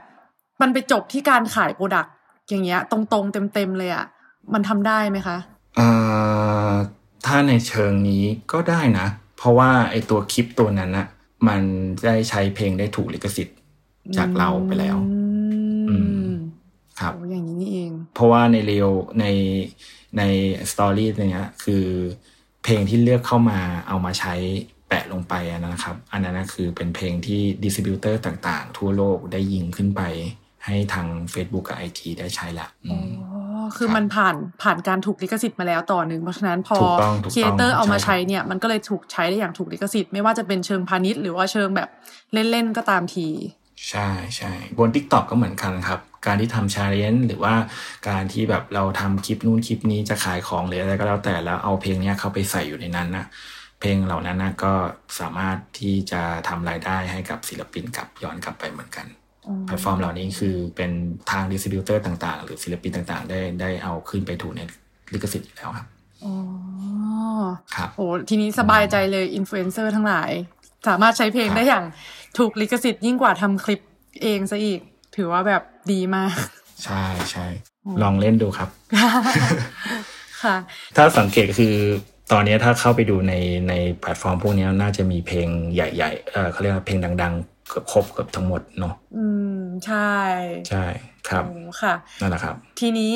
[0.62, 2.14] มันไปจบที่การขาย product
[2.50, 4.06] อย่างเงี้ย ตรงๆเต็มๆเลยอะ
[4.54, 5.38] มันทำได้ไหมคะ
[5.80, 6.74] อ่า
[7.26, 11.08] ถ้าในเชิงนี้ก็ได้นะ เพราะว่าไอตัวคลิปตัวนั้นนะ
[11.48, 11.62] มัน
[12.06, 13.58] ได้ใช้เพลงได้ถูกลิขสิทธิ์
[14.18, 14.98] จากเราไปแล้ว
[15.90, 15.96] อื
[16.30, 16.32] ม
[17.00, 19.26] ครับโอ้อย่างนี้นี่เอง เพราะว่าใน Reels ใน
[20.18, 20.24] ใน
[20.72, 21.86] story เนี้ยคือ
[22.64, 24.34] เพลงที่เลือกเข้ามาเอามาใช้
[24.88, 30.02] แปะลงไปอะนะครับ อันนั้นนะคือเป็นเพลงที่ distributor ต่างๆ ทั่วโลกได้ยิงขึ้นไป
[30.66, 41.90] ให้ทาง Facebook กับ IG ได้ใช้ละอือ๋อมคือครับมันผ่านผ่านการถูกลิขสิทธิ์มาแล้วต่อหนึ่งเพราะฉะนั้นพอถูกต้องถูกต้อง creator เอามาใช่ครับใช้เนี่ยมันก็เลยถูกใช้ได้อย่างถูกลิขสิทธิ์ไม่ว่าจะเป็นเชิงพาณิชย์หรือว่าเชิงแบบ
[42.34, 43.28] เล่นๆก็ตามที
[43.90, 47.54] ใช่ใช่บน TikTok ก็เหมือนกันครับ การที่ทำ challenge หรือว่า
[48.10, 53.26] การที่แบบเราทำคลิปนู่นคลิปนี้จะขายของหรืออะไรก็แล้วแต่แล้วเอาเพลงเนี้ยเข้าไปใส่อยู่ในนั้นนะ
[53.80, 54.74] เพลงเหล่านั้นนะก็
[55.20, 59.08] สามารถที่จะทำรายได้ให้กับศิลปินกลับย้อนกลับไปเหมือนกัน
[59.66, 60.92] แพลตฟอร์มเหล่านี้คือเป็น
[61.32, 64.62] ทาง distributor ต่างๆ หรือศิลปินต่างๆ ได้ได้เอาขึ้นไปถูกใน
[65.14, 65.88] ลิขสิทธิ์อยู่แล้วครับ
[66.24, 66.34] อ๋อ
[67.76, 70.32] ครับโอ้ทีนี้สบายใจเลยอินฟลูเอนเซอร์ทั้งหลาย
[70.88, 71.86] สามารถใช้เพลงครับได้อย่าง
[72.38, 73.80] ถูกลิขสิทธิ์ยิ่งกว่าทำคลิป
[74.24, 74.80] เองซะอีก
[75.16, 76.36] ถือว่าแบบดีมาก
[76.86, 77.46] ใช่ใช่
[78.02, 78.70] ลองเล่นดูครับ
[80.44, 80.56] ค่ะ
[80.96, 81.76] ถ้าสังเกตคือ
[82.32, 83.34] ตอนนี้ถ้าเข้าไปดูใน
[83.70, 89.26] ในแพลตฟอร์มพวกนี้น่าจะมีเพลงใหญ่ๆเออเขาเรียกว่าเพลงดังๆเกือบครบเกือบทั้งหมดเนาะอื
[89.58, 90.16] ม ใช่
[90.70, 90.86] ใช่
[91.30, 93.14] ครับโอ้ค่ะนั่นแหละครับ ทีนี้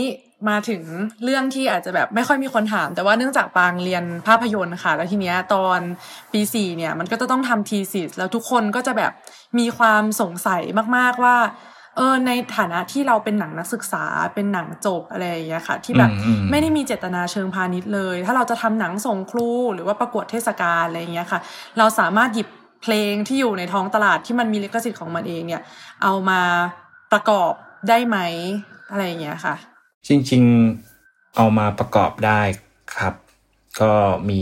[0.49, 0.83] มาถึง
[1.23, 5.79] เรื่องที่อาจจะแบบไม่ค่อยมีคนถาม แต่ว่าเนื่องจากปางเรียนภาพยนตร์ค่ะ แล้วทีเนี้ยตอน
[6.33, 9.11] ปีสี่เนี่ย มันก็จะต้องทำทีสิสแล้วทุกคนก็จะแบบ
[9.59, 10.61] มีความสงสัย
[10.97, 11.37] มาก ๆว่า
[11.97, 21.39] เออในฐานะที่เราเป็นหนังนักศึกษาเป็นหนังจบอะไรอย่างเงี้ยค่ะ ที่แบบอืมอืมไม่ได้มีเจตนาเชิงพาณิชย์เลย ถ้าเราจะทำหนังส่งครูหรือว่าประกวดเทศกาลอะไรอย่างเงี้ยค่ะ
[21.77, 22.47] เราสามารถหยิบ
[22.83, 25.61] เพลงที่อยู่ในท้องตลาดที่มันมีลิขสิทธิ์ของมันเองเนี่ย
[26.03, 26.41] เอามา
[27.13, 27.53] ประกอบ
[27.89, 28.17] ได้ไหม
[28.89, 29.55] อะไรอย่างเงี้ยค่ะ
[30.07, 30.43] จริง
[30.89, 32.41] ๆเอามาประกอบได้
[32.97, 33.13] ครับ
[33.81, 33.91] ก็
[34.29, 34.41] มี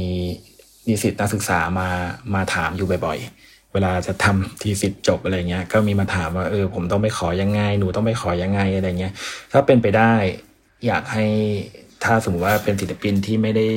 [0.87, 1.89] นิสิตนักศึกษามา
[2.33, 9.13] มาถามอยู่บ่อยๆ เวลาจะทำทีสิทธ์จบอะไรเงี้ย ก็มีมาถามว่าเออผมต้องไปขอยังไง หนูต้องไปขอยังไงอะไรเงี้ย
[9.51, 10.13] ถ้าเป็นไปได้
[10.85, 11.25] อยากให้
[12.03, 13.67] ถ้าสมมติว่าเป็นศิลปินที่ไม่ได้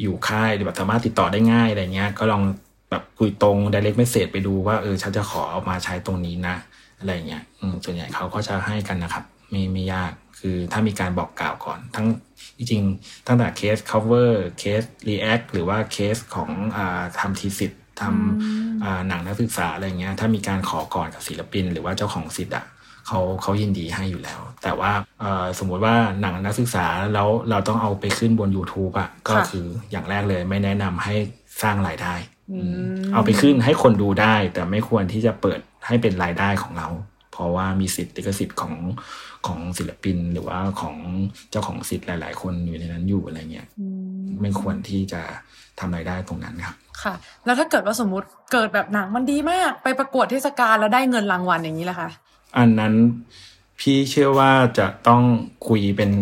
[0.00, 2.42] อยู่ค่ายหรือแบบสามารถติดต่อได้ง่ายอะไรเงี้ย ก็ลอง
[2.90, 6.56] แบบคุยตรง direct message ไปดูว่าเออฉันจะขอเอามาใช้ตรงนี้นะ
[6.98, 12.06] อะไรเงี้ยอืมส่วนใหญ่เขาก็จะให้กันนะครับ ไม่ไม่ยากคือถ้ามีการบอกกล่าวก่อน ทั้ง
[12.56, 22.64] จริงๆตั้งแต่เคส cover เคส react หรือว่าเคสของอาทำทีสิทธ์ทำอ่าหนังนักศึกษาอะไรเงี้ยถ้ามีการขอก่อนกับศิลปิน หรือว่าเจ้าของสิทธิ์อะ
[23.06, 31.14] เขาเขายินดีให้อยู่แล้ว แต่ว่าเอ่อสมมุติว่าหนังนักศึกษาแล้วเราต้องเอาไปขึ้นบน YouTube อะก็ค่ะคืออย่างแรกเลยไม่แนะนำให้
[31.62, 32.14] สร้างรายได้
[32.52, 32.60] อื
[32.94, 36.88] มเอาไปขึ้นให้คนดูได้ แต่ไม่ควรที่จะเปิด ให้เป็นรายได้ของเรา
[37.32, 38.74] เพราะว่ามีสิทธิ์ลิขสิทธิ์ของ
[39.46, 40.96] ของศิลปิน หรือว่าของ
[41.50, 43.86] เจ้าของสิทธิ์หลาย ๆ คนอยู่ในนั้นอยู่อะไรเงี้ยอื
[44.18, 45.22] มไม่ควรที่จะ
[45.78, 52.10] ทำรายได้ตรงนั้นครับ ค่ะ แล้วถ้าเกิดว่าสมมติเกิดแบบหนังมันดีมาก ไปประกวดเทศกาลแล้วได้เงินรางวัลอย่างนี้แหละค่ะ
[52.58, 52.94] อันนั้น
[53.80, 55.22] พี่เชื่อว่าจะต้อง
[55.68, 56.12] คุยเป็น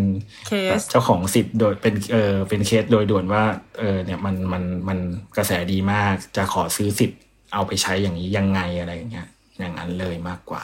[0.47, 3.43] เคสเจ้าของสิทธิ์โดยเป็นเออเป็นเคสโดยด่วนว่า
[3.79, 4.99] เออเนี่ยมันมันมัน
[5.37, 7.19] กระแสดีมากจะขอซื้อสิทธิ์
[7.53, 9.27] เอาไปใช้อย่างนี้ยังไงอะไรอย่างเงี้ย
[9.59, 10.63] อย่างนั้นเลยมากกว่า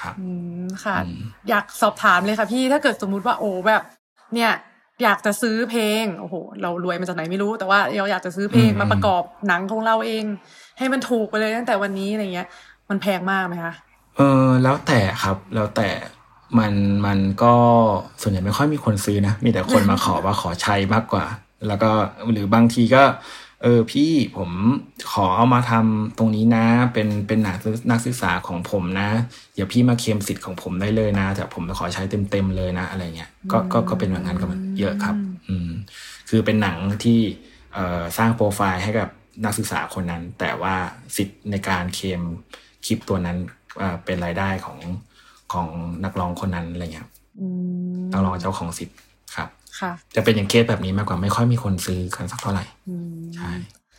[0.00, 0.30] ครับอื
[0.64, 3.82] มค่ะอืมอยากสอบถามเลยค่ะพี่ถ้าเกิดสมมุติว่าโอ้แบบ
[4.34, 4.52] เนี่ย
[5.02, 10.24] อยากจะซื้อเพลงโอ้โห เรารวยมาจากไหนไม่รู้ แต่ว่าเราอยากจะซื้อเพลงมาประกอบหนังของเราเอง
[10.78, 12.48] ให้มันถูกไปเลยตั้งแต่วันนี้อะไรเงี้ย
[12.90, 13.74] มันแพงมากไหมคะ
[14.16, 15.88] เออแล้วแต่ครับแล้วแต่
[16.58, 16.72] มัน
[17.06, 17.54] มันก็
[18.20, 21.24] ส่วนใหญ่ไม่ค่อยมีคนซื้อนะ มีแต่คนมาขอว่าขอใช้มากกว่า
[21.66, 21.90] แล้วก็
[22.32, 23.02] หรือบางทีก็
[23.62, 24.50] เออพี่ผม
[25.12, 27.56] ขอเอามาทำตรงนี้นะ เป็นเป็นนัก
[27.90, 29.08] นักศึกษาของผมนะ
[29.54, 34.46] เดี๋ยวพี่มาเคลมสิทธิ์ของผมได้เลยนะแต่ผมจะขอใช้เต็มเต็มๆเลยนะ อะไรเงี้ยก็ก็ก็เป็นแบบนั้นก็
[34.78, 35.16] เยอะครับ
[35.48, 35.70] อืม
[36.28, 37.20] คือเป็นหนังที่
[37.74, 39.08] เอ่อสร้างโปรไฟล์ให้กับ
[39.44, 40.74] นักศึกษาคนนั้น แต่ว่า
[41.16, 42.20] สิทธิ์ในการเคลม
[42.86, 43.36] คลิปตัวนั้น
[43.78, 44.78] เอ่อเป็นรายได้ของ
[45.52, 45.68] ของ
[46.04, 47.46] นักร้องคนนั้นอะไรเงี้ยครับอื
[47.96, 48.96] มนักร้องเจ้าของสิทธิ์
[49.36, 49.59] ครับค่ะ
[50.16, 53.50] จะเป็นอย่างเคสแบบนี้มากกว่าไม่ค่อยมีคนซื้อกันสักเท่าไหร่อืมใช่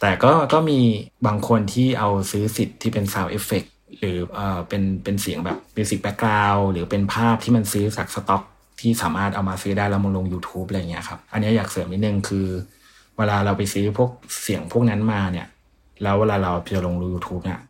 [0.02, 0.80] แต่ก็ก็มี
[1.28, 3.68] บางคนที่เอาซื้อสิทธิ์ที่เป็น sound effect
[4.00, 8.44] หรือเอ่อเป็นเป็นเสียงแบบ music background หรือเป็นภาพที่มันซื้อจากสต็อก
[8.80, 12.48] ที่สามารถเอามาซื้อได้แล้วมาลง YouTube อะไรเงี้ยครับ อันนี้อยากเสริมนิดนึงคือ
[13.18, 14.10] เวลาเราไปซื้อพวก
[14.42, 15.48] เสียงพวกนั้นมาเนี่ย
[16.04, 17.62] แล้วเวลาเราจะลง YouTube เนี่ย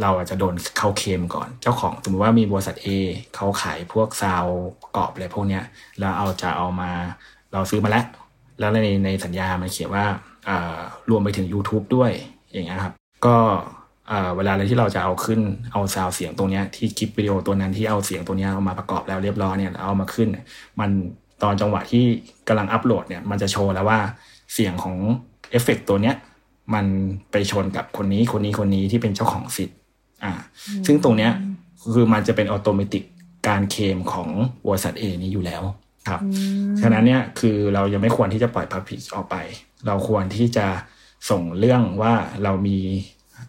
[0.00, 2.88] เราอาจจะโดนเข้าเคลมก่อน เจ้าของสมมติว่ามีบริษัท A
[3.34, 5.64] เขาขายพวกซาวด์ประกอบอะไรพวกเนี้ย
[5.98, 6.90] แล้วเอาจะเอามา
[7.52, 8.04] เราซื้อมาแล้ว
[8.58, 10.04] แล้วในในสัญญามันเขียนว่า
[10.48, 10.78] อ่า
[11.10, 12.10] รวมไปถึง YouTube ด้วย
[12.52, 12.94] อย่างเงี้ยครับ
[13.26, 13.36] ก็
[14.10, 15.40] อ่าเวลาที่เราจะเอาขึ้น
[15.72, 20.28] เอาซาวเสียงตรงเนี้ยที่คลิปวิดีโอตัวนั้นที่เอาเสียงตัวเนี้ยเอามาประกอบแล้วเรียบร้อยเนี่ยเอามาขึ้น
[20.80, 20.90] มัน
[21.42, 22.04] ตอนจังหวะที่
[22.48, 23.98] กำลังอัปโหลดเนี่ยมันจะโชว์แล้วว่า
[24.52, 24.96] เสียงของ
[25.50, 26.16] เอฟเฟกต์ตัวเนี้ย
[26.74, 26.86] มัน
[27.30, 29.76] ไปชนกับคนนี้คนนี้คนนี้ที่เป็นเจ้าของสิทธิ์
[30.24, 30.32] อ่า
[30.86, 31.32] ซึ่งตรงเนี้ย
[31.94, 33.00] คือมันจะเป็น automatic
[33.48, 34.28] การเคมของ
[34.66, 35.62] บริษัทเอนี้อยู่แล้ว
[36.08, 36.20] ครับ
[36.80, 39.36] ฉะนั้นเนี่ยคือเรายังไม่ควรที่จะปล่อย publish ออกไป
[39.86, 40.66] เราควรที่จะ
[41.30, 42.78] ส่งเรื่องว่าเรามี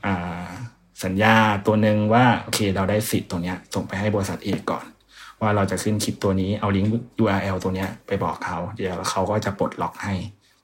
[0.05, 0.47] อ่า
[1.03, 4.85] สัญญาตัวหนึ่งว่าโอเค เราได้สิทธิ์ตัวเนี้ยส่งไปให้บริษัทเอก่อน
[5.41, 6.91] ว่าเราจะขึ้นคลิปตัวนี้เอาลิงก์
[7.21, 10.13] URL ตัวเนี้ยไปบอกเขา เดี๋ยวเขาก็จะปลดล็อกให้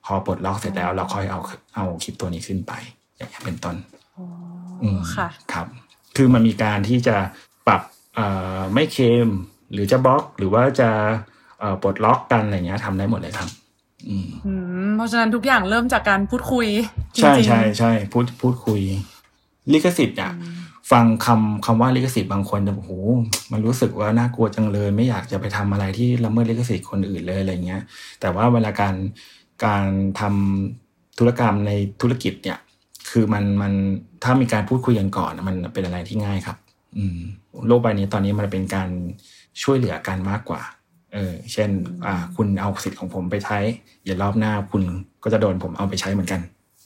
[0.05, 1.39] พอปลดล็อกเสร็จแล้วเราค่อยเอา
[1.75, 2.73] เอาคลิปตัวนี้ขึ้นไป
[3.17, 3.75] อย่างนี้ยเป็นต้น
[4.83, 5.67] อืมค่ะครับ
[6.15, 7.15] คือมันมีการที่จะ
[7.67, 7.81] ปรับ
[8.15, 8.27] เอ่
[8.57, 9.27] อไม่เคลม
[9.71, 11.34] หรือจะบล็อกหรือว่าจะเอ่อ
[11.83, 13.49] ปลดล็อกกันอะไรเงี้ยทำได้หมดเลยครับ
[14.09, 14.53] อืมอื
[14.87, 16.67] มเพราะฉะนั้นทุกอย่างเริ่มจากการพูดคุย
[17.15, 18.81] จริงๆใช่ใช่ใช่พูดพูดคุย
[19.73, 20.31] ลิขสิทธิ์อะ
[20.91, 22.91] ฟังคำคำว่าลิขสิทธิ์บางคนจะโอ้โห
[23.51, 27.81] มันรู้สึกว่าน่ากลัวจังเลย ไม่อยากจะไปทำอะไรที่ละเมิดลิขสิทธิ์คนอื่นเลยอะไรเงี้ย
[28.21, 28.95] แต่ว่าเวลาการ
[29.65, 29.85] การ
[30.19, 32.57] ทำธุรกรรมในธุรกิจเนี่ย
[33.09, 33.73] คือมันมัน
[34.23, 36.57] ถ้ามีการพูดคุยกันก่อนนะมันเป็นอะไรที่ง่ายครับ
[36.97, 37.19] อืม
[37.67, 38.89] โลกใบนี้ตอนนี้มันเป็นการ
[39.61, 40.61] ช่วยเหลือกันมากกว่า
[41.15, 41.69] เออเช่น
[42.05, 43.57] อ่าคุณเอาสิทธิ์ของผมไปใช้
[44.03, 44.83] เดี๋ยวรอบหน้าคุณ
[45.23, 46.41] ก็จะโดนผมเอาไปใช้เหมือนกัน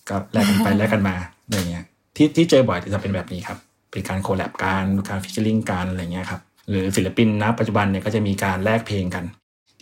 [0.10, 1.16] ก็แลกกันไปแลกกันมา
[1.46, 3.58] อะไรเงี้ยที่ที่เจอบ่อยจะเป็นแบบนี้ครับ
[3.92, 9.26] เป็นการ collab การการ featuring การอะไรเงี้ยครับหรือศิลปินนะปัจจุบันเนี่ยก็จะมีการแลกเพลงกัน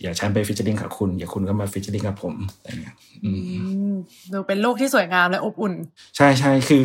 [0.00, 3.58] เดี๋ยวฉันไป featuring กับคุณเดี๋ยวคุณก็มา featuring กับผมอะไรเงี้ยอืมอื
[3.92, 3.94] ม
[4.32, 5.74] ดูเป็นโลกที่สวยงามและอบอุ่น
[6.16, 6.82] ใช่ใช่คือ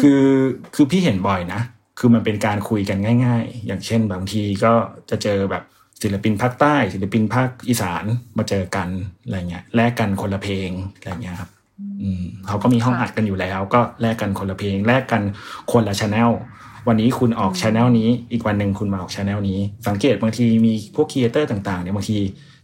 [0.00, 0.22] คือ
[0.74, 1.60] คือพี่เห็นบ่อยนะ
[1.98, 4.72] คือมันเป็นการคุยกันง่าย ๆ อย่างเช่น บางทีก็
[5.10, 5.62] จะเจอแบบ
[6.02, 8.04] ศิลปินภาคใต้ศิลปินภาคอีสาน
[8.38, 8.88] มาเจอกัน
[9.24, 11.50] อะไรเงี้ยแลกกันคนละเพลงอะไรเงี้ยครับ
[12.02, 15.22] อืมเขาก็มีห้องอัดกันอยู่แล้ว ก็แลกกันคนละเพลงแลกกัน
[15.72, 16.30] คนละ channel
[16.88, 19.58] วันนี้คุณออก channel นี้ อีกวันหนึ่งคุณมาออก channel นี้
[19.88, 22.18] สังเกตบางทีมีพวก creator ต่างๆเนี่ยบางที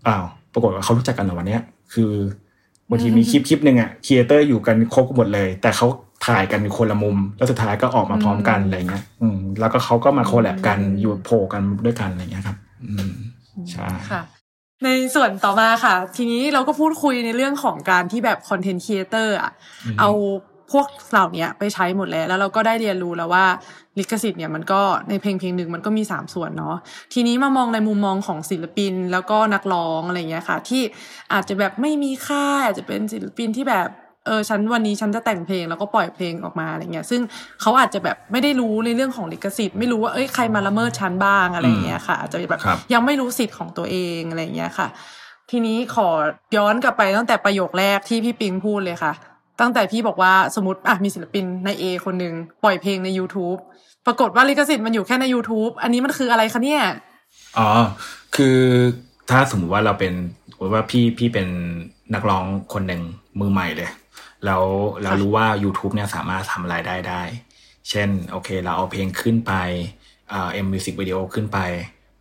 [0.06, 1.62] อ้าวปรากฏว่าเขารู้จักกันเหรอวันเนี้ย
[1.94, 2.12] คือ
[2.90, 5.86] บางทีมีคลิปคลิปหนึ่งอะ creator อยู่กันครบหมดเลย แต่เขา
[6.26, 12.56] ถ่ายกันคนละมุม แล้วสุดท้ายก็ออกมาพร้อมกันอะไรเงี้ย อืม แล้วก็เขาก็มา collab กันอยู่โผล่กันด้วยกันอะไรเงี้ยครับ
[12.88, 13.10] อืม
[13.72, 14.22] ใช่ค่ะ
[14.84, 19.52] ในส่วนต่อมาค่ะ ทีนี้เราก็พูดคุยในเรื่องของการที่แบบ content creator อะ
[19.84, 20.10] อืมเอา
[20.72, 23.46] พวกเหล่านี้ไปใช้หมดแล้ว แล้วเราก็ได้เรียนรู้แล้วว่า
[23.98, 26.76] ลิขสิทธิ์เนี่ยมันก็ในเพลงเพลงหนึ่งมันก็มี 3 ส่วนเนาะ
[27.12, 30.82] ทีนี้มามองในมุมมองของศิลปินแล้วก็นักร้องอะไรเงี้ยค่ะ ที่
[31.32, 33.88] อาจจะแบบไม่มีค่าอาจจะเป็นศิลปินที่แบบ
[34.26, 37.20] เออฉันวันนี้ฉันจะแต่งเพลงแล้วก็ปล่อยเพลงออกมาอะไรเงี้ย ซึ่ง
[37.60, 44.88] เขาอาจจะแบบไม่ได้รู้ในเรื่องของลิขสิทธิ์ไม่รู้ว่าเอ้ยใครมาละเมิดฉันบ้างอะไรเงี้ยค่ะอาจจะแบบครับยังไม่รู้สิทธิ์ของตัวเองอะไรเงี้ยค่ะ
[45.50, 46.08] ทีนี้ขอ
[46.56, 49.12] ย้อนกลับไปตั้งแต่ประโยคแรกที่พี่ปิงพูดเลยค่ะ
[49.60, 52.34] ตั้งแต่พี่บอกว่าสมมติอะมีศิลปินใน A คนหนึ่ง
[52.64, 53.58] ปล่อยเพลงใน YouTube
[54.06, 56.82] ปรากฏว่าลิขสิทธิ์มันอยู่แค่ใน YouTube อันนี้มันคืออะไรคะเนี่ย
[57.58, 57.68] อ๋อ
[58.36, 58.58] คือ
[59.30, 60.12] ถ้าสมมติว่าเราเป็น
[60.52, 61.46] สมมติว่าพี่พี่เป็น
[62.14, 63.02] นักร้องคนหนึ่ง
[63.40, 63.88] มือใหม่เลย
[64.44, 64.64] แล้ว
[65.02, 67.22] เรารู้ว่า YouTube เนี่ยสามารถทำรายได้ได้
[67.90, 69.52] เช่นโอเค เราเอาเพลงขึ้นไป
[70.30, 71.58] เอ่อเอ็มมิวสิกวิดีโอขึ้นไป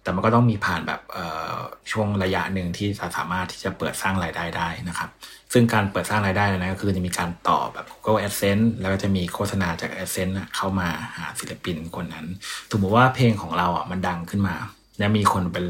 [0.04, 1.56] แต่มันก็ต้องมีผ่านแบบเอ่อ
[1.92, 5.10] ช่วงระยะหนึ่งที่จะสามารถที่จะเปิดสร้างรายได้ได้นะครับ
[5.54, 12.26] ซึ่งการเปิดสร้างรายได้นะก็คือจะมีการต่อแบบ Google AdSense แล้วก็จะมีโฆษณาจาก AdSense น่ะเข้ามาหาศิลปินคนนั้น
[12.72, 14.56] สมมติว่าเพลงของเราอะมันดังขึ้นมา
[15.00, 15.68] แล้วมีคนเป็น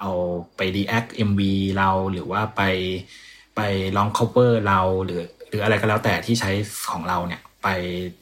[0.00, 0.10] เอา
[0.56, 1.40] ไป react MV
[1.78, 2.62] เราหรือว่าไป
[3.56, 3.60] ไป
[3.96, 6.50] ร้อง cover เราหรือ หรืออะไรก็แล้วแต่ที่ใช้
[6.90, 7.68] ของเราเนี่ยไป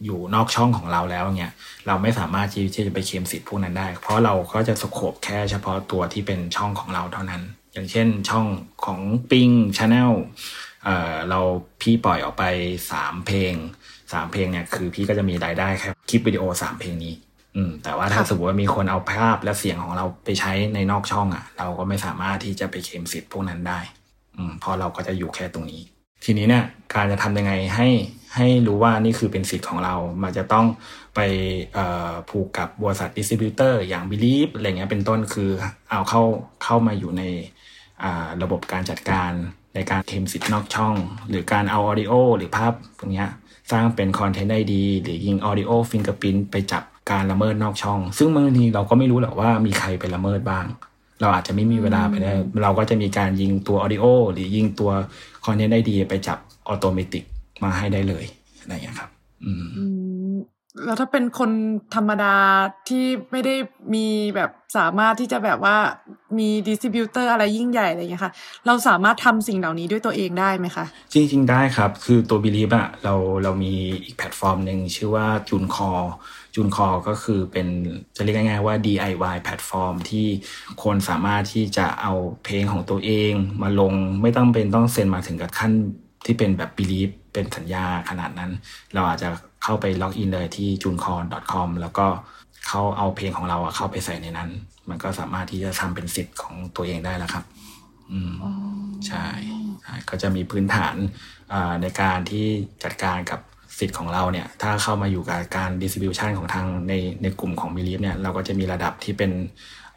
[0.04, 1.52] อยู่นอกช่องของเราแล้วเนี่ย
[1.86, 8.46] เราไม่สามารถที่ที่จะไปเคลมสิทธิ์พวกนั้นได้ เพราะเราก็จะสโคบแค่เฉพาะตัวที่เป็นช่องของเราเท่านั้น อย่างเช่นช่อง
[8.84, 10.12] ของ Ping Channel
[10.84, 11.40] เอ่อเรา
[11.80, 12.44] พี่ปล่อยออกไป
[12.92, 13.54] สามเพลง
[14.12, 17.14] สามเพลงเนี่ยคือพี่ก็จะมีรายได้แค่คลิปวิดีโอสามเพลงนี้
[17.56, 23.80] อืมแต่ว่าถ้าค่ะสมมติว่ามีคนเอาภาพและเสียงของเราไปใช้ในนอกช่องอะ เราก็ไม่สามารถที่จะไปเคลมสิทธิ์พวกนั้นได้
[24.36, 25.82] อืมเพราะเราก็จะอยู่แค่ตรงนี้
[26.24, 27.88] ทีนี้เนี่ยการจะทำยังไงให้
[28.36, 30.66] ให้รู้ว่านี่คือเป็นสิทธิ์ของเรา มันจะต้อง
[31.14, 31.20] ไป
[32.28, 35.50] ผูกกับบริษัท distributor อย่าง Believe อะไรเงี้ยเป็นต้นคือ
[35.90, 36.22] เอาเข้า
[36.64, 37.22] เข้ามาอยู่ใน
[38.42, 39.30] ระบบการจัดการ
[39.74, 40.94] ในการเคลมสิทธิ์นอกช่อง
[41.28, 43.28] หรือการเอา audio หรือภาพตรงเนี้ย
[43.72, 50.66] สร้างเป็น Content ID หรือยิง audio fingerprint ไปจับการละเมิดนอกช่อง ซึ่งบางทีเราก็ไม่รู้หรอกว่ามีใครไปละเมิดบ้าง
[51.24, 52.30] เราอาจจะไม่มีเวลาไปได้
[52.62, 54.90] เราก็จะมีการยิงตัว audio หรือยิงตัว
[55.44, 57.24] Content ID ไปจับ automatic
[57.62, 58.24] มาให้ได้เลย
[58.60, 59.10] อะไรอย่างเงี้ยครับ
[59.44, 59.84] อืมอื
[60.32, 60.34] ม
[60.84, 61.50] แล้วถ้าเป็นคน
[61.94, 62.34] ธรรมดา
[62.88, 63.54] ที่ไม่ได้
[63.94, 65.76] มีแบบสามารถที่จะแบบว่า
[66.38, 68.32] มี distributor อะไรยิ่งใหญ่อะไรอย่างเงี้ยค่ะ
[68.66, 77.68] เราสามารถทำสิ่งเหล่านี้ด้วยตัวเองได้ไหมคะ จริง ๆ ได้ครับ คือตัว Believe อะเราเรามีอีกแพลตฟอร์มหนึ่งชื่อว่า TuneCore TuneCore ก็คือเป็น
[78.16, 80.26] จะเรียกง่ายๆว่า DIY แพลตฟอร์มที่
[80.82, 82.12] คนสามารถที่จะเอา
[82.44, 85.72] เพลงของตัวเองมาลงไม่ต้องเป็นต้องเซ็นมาถึงกับขั้น
[86.24, 88.50] ที่เป็นแบบ Believe เป็นสัญญาขนาดนั้น
[88.94, 89.28] เราอาจจะ
[89.62, 91.20] เข้าไปล็อกอินเลยที่ j u n c o r
[91.52, 92.06] c o m แล้วก็
[92.66, 94.50] เขาเอาเพลงของเราอะเข้าไปใส่ในนั้น
[94.88, 97.44] มันก็สามารถที่จะทำเป็นสิทธิ์ของตัวเองได้แล้วครับ
[98.10, 98.32] อืม
[99.06, 99.26] ใช่
[99.82, 100.96] ใช่ก็จะมีพื้นฐาน
[101.52, 102.46] อ่าในการที่
[102.84, 103.40] จัดการกับ
[103.78, 109.30] สิทธิ์ของเราเนี่ยถ้าเข้ามาอยู่กับการ distribution ของทางในในกลุ่มของ Believe เนี่ยเราก็จะมีระดับที่เป็น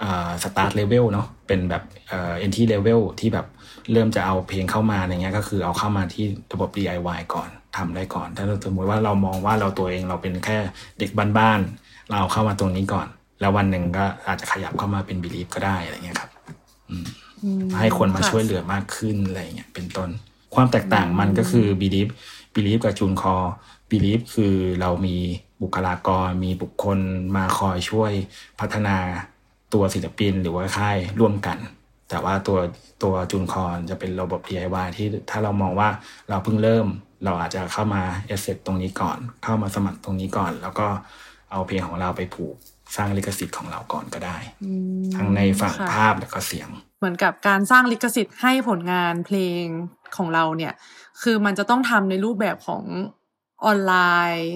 [0.03, 3.45] อ่า start level เนาะเป็นแบบเอ่อ entry level ที่แบบ
[3.91, 10.57] เริ่มจะเอาเพลงเข้ามาอย่างเงี้ยก็คือเอาเข้ามาที่ระบบ DIY ก่อนทำได้ก่อน ถ้าสมมติว่าเรามองว่าเราตัวเองเราเป็นแค่
[10.99, 13.07] เด็กบ้านๆเราเอาเข้ามาตรงนี้ก่อน
[13.39, 16.31] แล้ววันหนึ่งก็อาจจะขยับเข้ามาเป็น Believe ก็ได้อะไรเงี้ยครับ
[16.89, 17.05] อืม
[17.79, 20.09] ให้คนมาค่ะช่วยเหลือมากขึ้นอะไรเงี้ยเป็นต้น
[20.55, 21.67] ความแตกต่างมันก็คือ
[22.57, 23.35] believe believe กับจูนคอ
[23.91, 25.17] believe คือเรามี
[25.61, 26.99] บุคลากร มีบุคคล
[27.35, 28.11] มาคอยช่วย
[28.59, 28.97] พัฒนา
[29.73, 31.57] ตัวศิลปินหรือว่าค่ายร่วมกัน
[32.09, 32.57] แต่ว่าตัว
[33.03, 35.89] ตัวจูนคอนจะเป็นระบบ DIY ที่ถ้าเรามองว่า
[36.29, 36.87] เราเพิ่งเริ่ม
[37.25, 40.87] เราอาจจะเข้ามาเอเซตตรงนี้ก่อน เข้ามาสมัครตรงนี้ก่อน แล้วก็
[41.51, 42.55] เอาเพลงของเราไปผูก
[42.95, 49.63] สร้างลิขสิทธิ์ของเราก่อนก็ได้อืมทั้งในฝั่งค่ะภาพแล้วก็เสียง เหมือนกับการสร้างลิขสิทธิ์ให้ผลงานเพลง
[50.17, 50.73] ของเราเนี่ย
[51.21, 52.83] คือมันจะต้องทำในรูปแบบของ
[53.65, 53.93] ออนไล
[54.35, 54.51] น์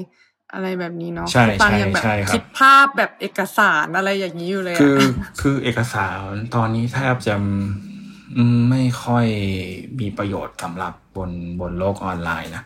[0.53, 5.05] อะไรแบบนี้เนาะใช่บางใช่อย่างแบบใช่ครับคิดภาพแบบเอกสารอะไรอย่างนี้อยู่เลยคืออะ
[5.41, 7.35] คือเอกสารตอนนี้แทบจะ
[8.37, 9.27] อืมไม่ค่อย
[9.99, 12.63] มีประโยชน์สำหรับบนบนโลกออนไลน์นะ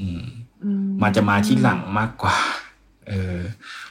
[0.00, 0.22] อืม
[0.64, 0.70] อื
[1.02, 2.36] มันจะมาที่หลังมากกว่า
[3.08, 3.36] เออ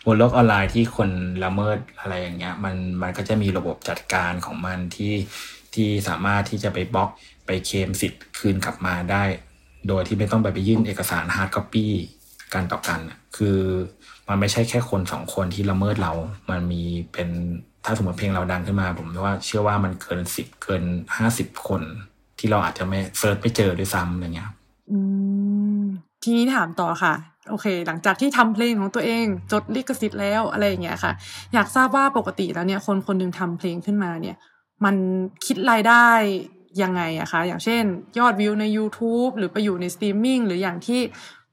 [0.06, 1.10] บนโลกออนไลน์ที่คน
[1.44, 5.14] ละเมิดอะไรอย่างเงี้ย มันมันก็จะมีระบบจัดการของมันที่
[5.74, 7.10] ที่สามารถที่จะไปบล็อก
[7.46, 9.24] ไปเคลมสิทธิ์คืนกลับมาได้
[9.88, 11.94] โดยที่ไม่ต้องไปไปยื่นเอกสาร hard copy
[12.54, 13.60] กันต่อกันอะคือ
[14.28, 16.14] มันไม่ใช่แค่คนสองคนที่ละเมิดเรา
[16.50, 17.30] มันมีเป็น
[17.86, 20.84] ถ้าสมมติเพลงเราดังขึ้นมา ผมว่าเชื่อว่ามันเกินสิบเกิน
[21.18, 21.82] ห้าสิบคน
[22.40, 24.52] ที่เราอาจจะไม่ search ไม่เจอด้วยซ้ำอะไรเงี้ย
[24.92, 24.98] อื
[25.82, 25.84] ม
[26.24, 27.14] ทีนี้ถามต่อค่ะ
[27.50, 31.12] โอเค หลังจากที่ทำเพลงของตัวเอง จดลิขสิทธิ์แล้วอะไรอย่างเงี้ยค่ะ
[31.54, 34.38] อยากทราบว่าปกติแล้วเนี่ย คนคนหนึ่งทำเพลงขึ้นมาเนี่ย
[34.86, 34.96] มัน
[35.46, 36.08] คิดรายได้
[36.82, 37.84] ยังไงอะคะอย่างเช่น
[38.20, 41.02] ยอดวิวใน YouTube หรือไปอยู่ในสตรีมมิ่งหรืออย่างที่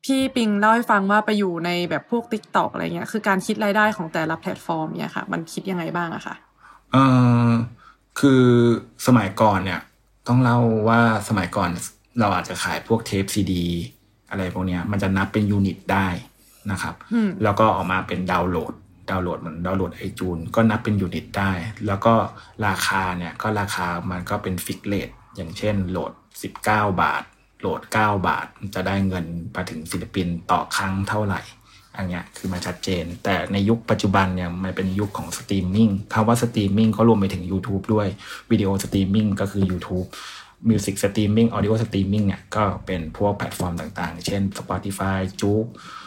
[0.05, 6.35] พี่ปิงเล่าให้ฟังว่าไปอยู่ในแบบพวก TikTok อะไรเงี้ยคือการคิดรายได้ของแต่ละแพลตฟอร์มเนี่ยค่ะมันคิดยังไงบ้างอะคะ
[6.93, 6.97] เอ
[7.49, 7.51] อ
[8.20, 8.45] คือ
[9.07, 9.81] สมัยก่อนเนี่ย
[10.29, 10.59] ต้องเล่า
[10.89, 11.70] ว่าสมัยก่อน
[12.20, 13.64] เราอาจจะขายพวกเทปซีดี
[14.31, 16.09] อะไรพวกเนี้ยมันจะนับเป็น unit ได้
[16.70, 18.75] นะครับอืมแล้วก็ออกมาเป็นดาวน์โหลด
[19.11, 21.53] ดาวน์โหลดเหมือนดาวน์โหลดไอจูนก็นับเป็น unit ได้
[21.86, 22.14] แล้วก็
[22.66, 26.12] ราคาเนี่ยก็ราคามันก็เป็น fix rateอย่างเช่นโหลด
[26.55, 27.22] 19 บาท
[27.61, 31.40] โหลด 9 บาท จะได้เงินมาถึงศิลปินต่อครั้งเท่าไหร่
[31.96, 38.09] อันเนี้ยคือมาชัดเจน แต่ในยุคปัจจุบันเนี่ยมันเป็นยุคของสตรีมมิ่งคำว่าสตรีมมิ่งก็รวมไปถึง YouTube ด้วย
[38.51, 40.07] video streaming ก็คือ YouTube
[40.68, 46.01] Music Streaming Audio Streaming เนี่ยก็เป็นพวกแพลตฟอร์มต่างๆ เช่น Spotify j o o x เอ่อ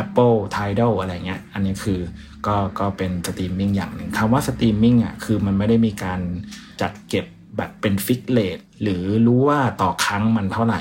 [0.00, 2.00] Apple Tidal อะไรเงี้ย อันนี้คือ
[2.46, 6.20] ก็ก็เป็นสตรีมมิ่งอย่างหนึ่งคำว่าสตรีมมิ่งอะคือมันไม่ได้มีการ
[6.80, 7.26] จัดเก็บ
[7.56, 10.80] แบบเป็น fix rate หรือรู้ว่าต่อครั้งมันเท่าไหร่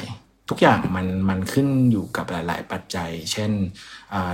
[0.49, 3.51] ทุกอย่างมันมันขึ้นอยู่กับหลาย ๆ ปัจจัย เช่น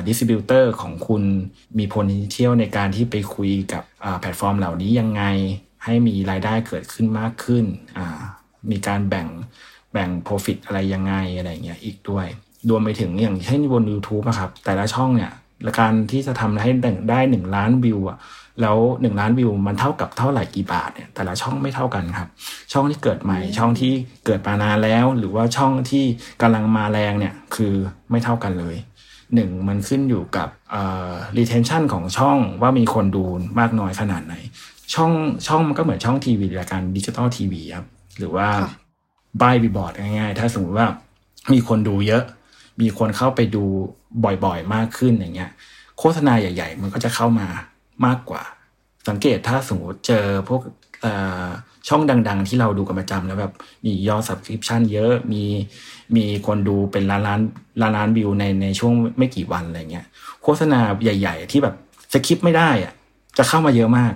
[0.07, 1.23] distributor ของคุณ
[1.77, 3.83] มี potential ในการที่ไปคุยกับ
[4.19, 5.23] แพลตฟอร์มเหล่านี้ยังไง
[5.85, 7.65] ให้มีรายได้เกิดขึ้นมากขึ้น
[8.71, 9.27] มีการแบ่ง
[9.93, 12.27] แบ่ง profit อะไรยังไงอะไรเงี้ยอีกด้วย
[12.69, 15.31] รวมไปถึงอย่างเช่นบน YouTube นะครับ แต่ละช่องเนี่ย
[15.79, 16.69] การที่จะทำให้
[17.09, 18.17] ได้หนึ่งล้านวิวอะ
[18.61, 22.29] แล้วหนึ่งล้านวิวมันเท่ากับเท่าไหร่กี่บาทเนี่ยแต่ละช่องไม่เท่ากันครับ
[22.73, 23.93] ช่องที่เกิดใหม่ ช่องที่
[24.25, 26.05] เกิดมานานแล้ว หรือว่าช่องที่
[26.41, 27.73] กำลังมาแรงเนี่ยคือ
[28.09, 28.75] ไม่เท่ากันเลย
[29.35, 33.25] หนึ่งมันขึ้นอยู่กับเอ่อ retention ของช่องว่ามีคนดู
[33.59, 34.35] มากน้อยขนาดไหน
[34.93, 35.11] ช่อง
[35.47, 37.87] ช่องมันก็เหมือนช่องทีวีรายการดิจิตอลทีวีครับ
[38.17, 38.47] หรือว่า
[39.41, 40.87] ป้ายบีบอร์ดง่ายๆ ถ้าสมมติว่า
[41.53, 42.23] มีคนดูเยอะ
[42.81, 43.63] มีคนเข้าไปดู
[44.45, 45.51] บ่อยๆ มากขึ้นอย่างเงี้ย
[45.99, 47.47] โฆษณาใหญ่ ๆ มันก็จะเข้ามา
[48.05, 48.43] มากกว่า
[49.09, 50.61] สังเกตถ้าสมมติเจอพวก
[51.87, 53.53] ช่องดัง ๆ ที่เราดูกันประจำแล้วแบบ
[53.85, 55.43] มียอด subscription เยอะมี
[56.15, 57.41] มีคนดูเป็นล้านล้าน
[57.81, 60.05] ล้านล้านวิวในในช่วงไม่กี่วันอะไรเงี้ย
[60.43, 61.75] โฆษณาใหญ่ ๆ ที่แบบ
[62.13, 62.93] สคริปไม่ได้อะ
[63.37, 64.13] จะเข้ามาเยอะมาก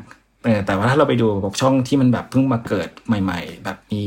[0.66, 4.04] แต่ว่าถ้าเราไปดูบอกช่องที่มันแบบเพิ่งมาเกิดใหม่ ๆ แบบมี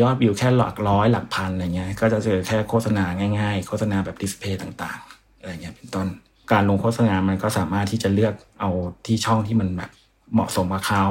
[0.00, 3.04] ยอดวิวแค่หลักร้อยหลักพันอะไรเงี้ย ก็จะเจอแค่โฆษณา
[3.38, 6.06] ง่ายๆ โฆษณาแบบดิสเพย์ต่างๆ อะไรเงี้ยเป็นต้น
[6.52, 8.70] การลงโฆษณา มันก็สามารถที่จะเลือกเอา
[9.06, 9.90] ที่ช่องที่มันแบบ
[10.34, 11.06] เหมาะสมกับเขา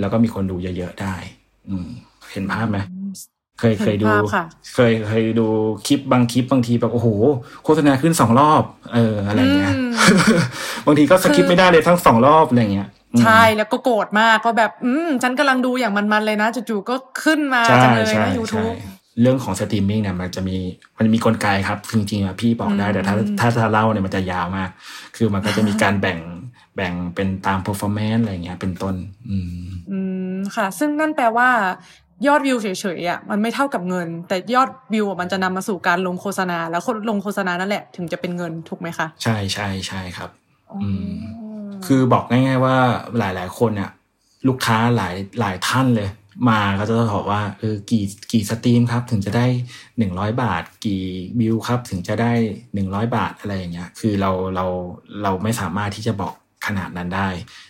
[0.00, 1.14] แล้วก็มีคนดูเยอะๆได้
[1.68, 1.86] อืม
[2.32, 2.78] เห็นภาพไหม
[3.60, 4.08] เคยเคยดู
[4.74, 5.46] เคยเคยดู
[5.86, 7.08] คลิปบางคลิปบางทีแบบโอ้โห
[7.64, 8.62] โฆษณาขึ้นสองรอบ
[8.94, 9.74] เอออะไรเงี้ย
[10.86, 12.88] บางทีก็สกิปไม่ได้เลยทั้งสองรอบอะไรเงี้ย
[13.20, 18.72] ใช่แล้วก็โกรธมากก็แบบ อืมฉันกำลังดูอย่างมันๆเลยนะจู่ๆก็ขึ้นมาจังเลยนะยูทูบ
[19.20, 20.56] เรื่องของสตรีมมิ่งเนี่ยมันจะมี
[20.98, 24.70] มันมีกลไกครับจริงๆอะพี่บอกได้แต่ถ้าถ้าถ้าเล่าเนี่ยมันจะยาวมาก
[25.16, 26.18] คือมันก็จะมีการแบ่ง
[26.76, 28.94] แบ่งเป็นตาม performance อะไรเงี้ยเป็นต้น
[29.28, 29.98] อืมอื
[30.34, 31.48] มค่ะ ซึ่งนั่นแปลว่า
[32.26, 32.66] ยอดวิวเฉ
[32.98, 40.30] ยๆอะมันไม่เท่ากับเงิน แต่ยอดวิวมันจะนำมาสู่การลงโฆษณา แล้วลงโฆษณานั่นแหละ ถึงจะเป็นเงินถูกไหมคะ ใช่ใช่ใช่ครับ
[40.82, 41.41] อืม
[41.86, 42.76] คือบอกง่าย ๆ ว่า
[43.18, 43.90] หลาย ๆ คนเนี่ย
[44.48, 46.10] ลูกค้าหลายหลายท่านเลย
[46.50, 49.46] มาก็จะบอกว่าเออกี่กี่ stream ครับ ถึงจะได้
[49.98, 51.02] หนึ่งร้อยบาท กี่
[51.40, 52.32] วิวครับ ถึงจะได้
[52.74, 54.66] หนึ่งร้อยบาทอะไรอย่างเงี้ย คือเราเรา
[55.22, 56.34] เราไม่สามารถที่จะบอก
[56.66, 57.28] ขนาดนั้นได้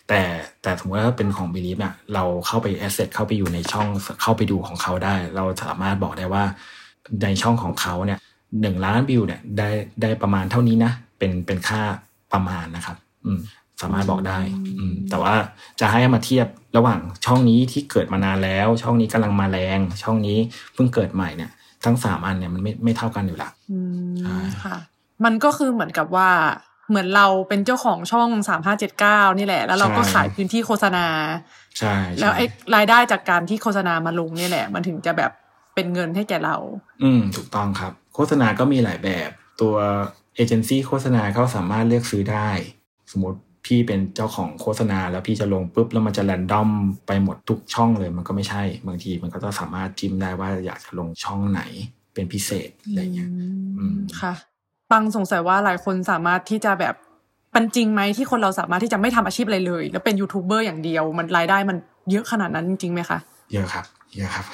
[0.08, 0.20] แต่
[0.62, 3.88] แต่สมมติว่าเป็นของ Believe เนี่ยเราเข้าไปแอสเซทเข้าไปอยู่ในช่อง
[4.22, 6.44] เข้าไปดูของเขาได้ เราสามารถบอกได้ว่า
[7.22, 8.18] ในช่องของเขาเนี่ย
[8.60, 9.70] หนึ่งล้านวิวเนี่ยได้
[10.02, 11.80] ได้ประมาณเท่านี้นะ เป็นเป็นค่า
[12.32, 13.38] ประมาณนะครับ อืม
[13.82, 14.38] สามารถบอกได้
[14.78, 15.34] อืมแต่ว่า
[15.80, 20.38] จะให้มาเทียบระหว่างช่องนี้ที่เกิดมานานแล้ว ช่องนี้กำลังมาแรง ช่องนี้
[20.74, 21.50] เพิ่งเกิดใหม่เนี่ย
[21.84, 23.78] ทั้งสามอันเนี่ยมันไม่ไม่เท่ากันอยู่ละอื
[24.42, 24.76] มค่ะ
[25.24, 26.30] มันก็คือเหมือนกับว่า
[26.88, 31.06] เหมือนเราเป็นเจ้าของช่องสามห้าเจ็ดเก้านี่แหละ แล้วเราก็ขายพื้นที่โฆษณา
[31.78, 35.32] ใช่ แล้วไอ้รายได้จากการที่โฆษณามาลงนี่แหละ มันถึงจะแบบ
[35.74, 36.56] เป็นเงินให้แก่เรา
[37.02, 39.30] อืม ถูกต้องครับ โฆษณาก็มีหลายแบบ
[39.60, 39.74] ตัว
[40.34, 42.48] เอเจนซี่โฆษณาเขาสามารถเลือกซื้อได้
[43.12, 46.70] สมมติ พี่เป็นเจ้าของโฆษณา แล้วพี่จะลงปุ๊บแล้วมันจะแรนดอม
[47.06, 51.62] ไปหมดทุกช่องเลยมันก็ไม่ใช่ บางทีมันก็ต้องสามารถจิ้มได้ว่าอยากจะลงช่องไหน
[52.14, 53.30] เป็นพิเศษอะไรเงี้ย
[54.20, 54.32] ค่ะ
[54.90, 56.94] ปังสงสัยว่าหลายคนสามารถที่จะแบบ
[57.52, 61.76] เป็นจริงไหมที่คนเราสามารถที่จะไม่ทำอาชีพอะไรเลย แล้วเป็นยูทูบเบอร์อย่างเดียว มันรายได้มัน
[62.10, 63.18] เยอะขนาดนั้นจริงไหมคะ
[63.52, 63.84] เยอะครับ
[64.16, 64.44] เยอะครับ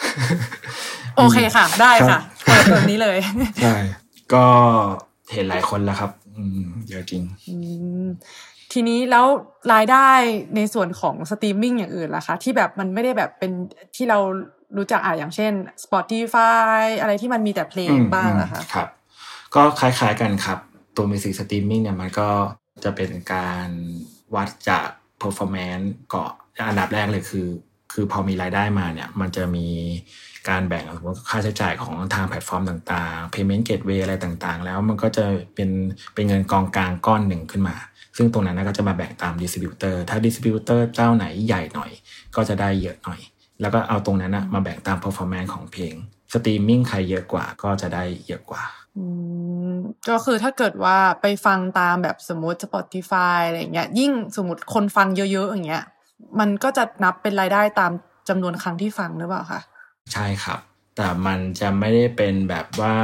[1.16, 3.18] โอเคค่ะ ได้ค่ะเปิดตัวนี้เลย
[3.62, 3.76] ใช่
[4.34, 4.44] ก็
[5.32, 7.22] เห็นหลายคนแล้วครับ อืมเยอะจริง
[8.72, 9.26] ทีนี้แล้ว
[9.72, 10.08] รายได้
[10.56, 13.52] ในส่วนของสตรีมมิ่งอย่างอื่นล่ะคะ ที่แบบมันไม่ได้แบบเป็น
[13.96, 14.18] ที่เรา
[14.76, 15.52] รู้จักอะอย่างเช่น
[15.84, 18.88] Spotify อะไรที่มันมีแต่เพลงบ้างอะคะครับ
[19.54, 20.58] ก็คล้ายๆกันครับ
[20.96, 22.30] ตัว music streaming เนี่ยมันก็
[22.84, 23.68] จะเป็นการ
[24.34, 24.86] วัดจาก
[25.22, 26.32] performance ก่อน
[26.68, 27.48] อันดับแรกเลยคือ
[27.92, 29.66] คือพอมีรายได้มาเนี่ยมันจะมี
[30.48, 35.70] การแบ่งสมมติค่าใช้จ่ายของทางแพลตฟอร์มต่างๆ payment gateway อะไรต่างๆ แล้วมันก็จะเป็น
[36.14, 37.76] เป็นเงินกองกลางก้อนหนึ่งขึ้นมา
[38.18, 41.90] ซึ่งตรงนั้นก็จะมาแบ่งตาม distributor ถ้า distributor เจ้าไหนใหญ่หน่อย
[42.36, 43.20] ก็จะได้เยอะหน่อย
[43.60, 45.94] แล้วก็เอาตรงนั้นนะมาแบ่งตาม performance ของเพลง
[46.32, 48.62] สตรีมมิ่งใครเยอะกว่าก็จะได้เยอะกว่า
[50.08, 55.84] ก็คือถ้าเกิดว่าไปฟังตามแบบสมมติ Spotify อะไรเงี้ย ยิ่งสมมติคนฟังเยอะๆอย่างเงี้ย
[56.40, 57.92] มันก็จะนับเป็นรายได้ตาม
[58.28, 59.60] จำนวนครั้งที่ฟังหรือเปล่าคะ
[60.12, 60.60] ใช่ครับ
[60.96, 62.96] แต่มันจะไม่ได้เป็นแบบว่า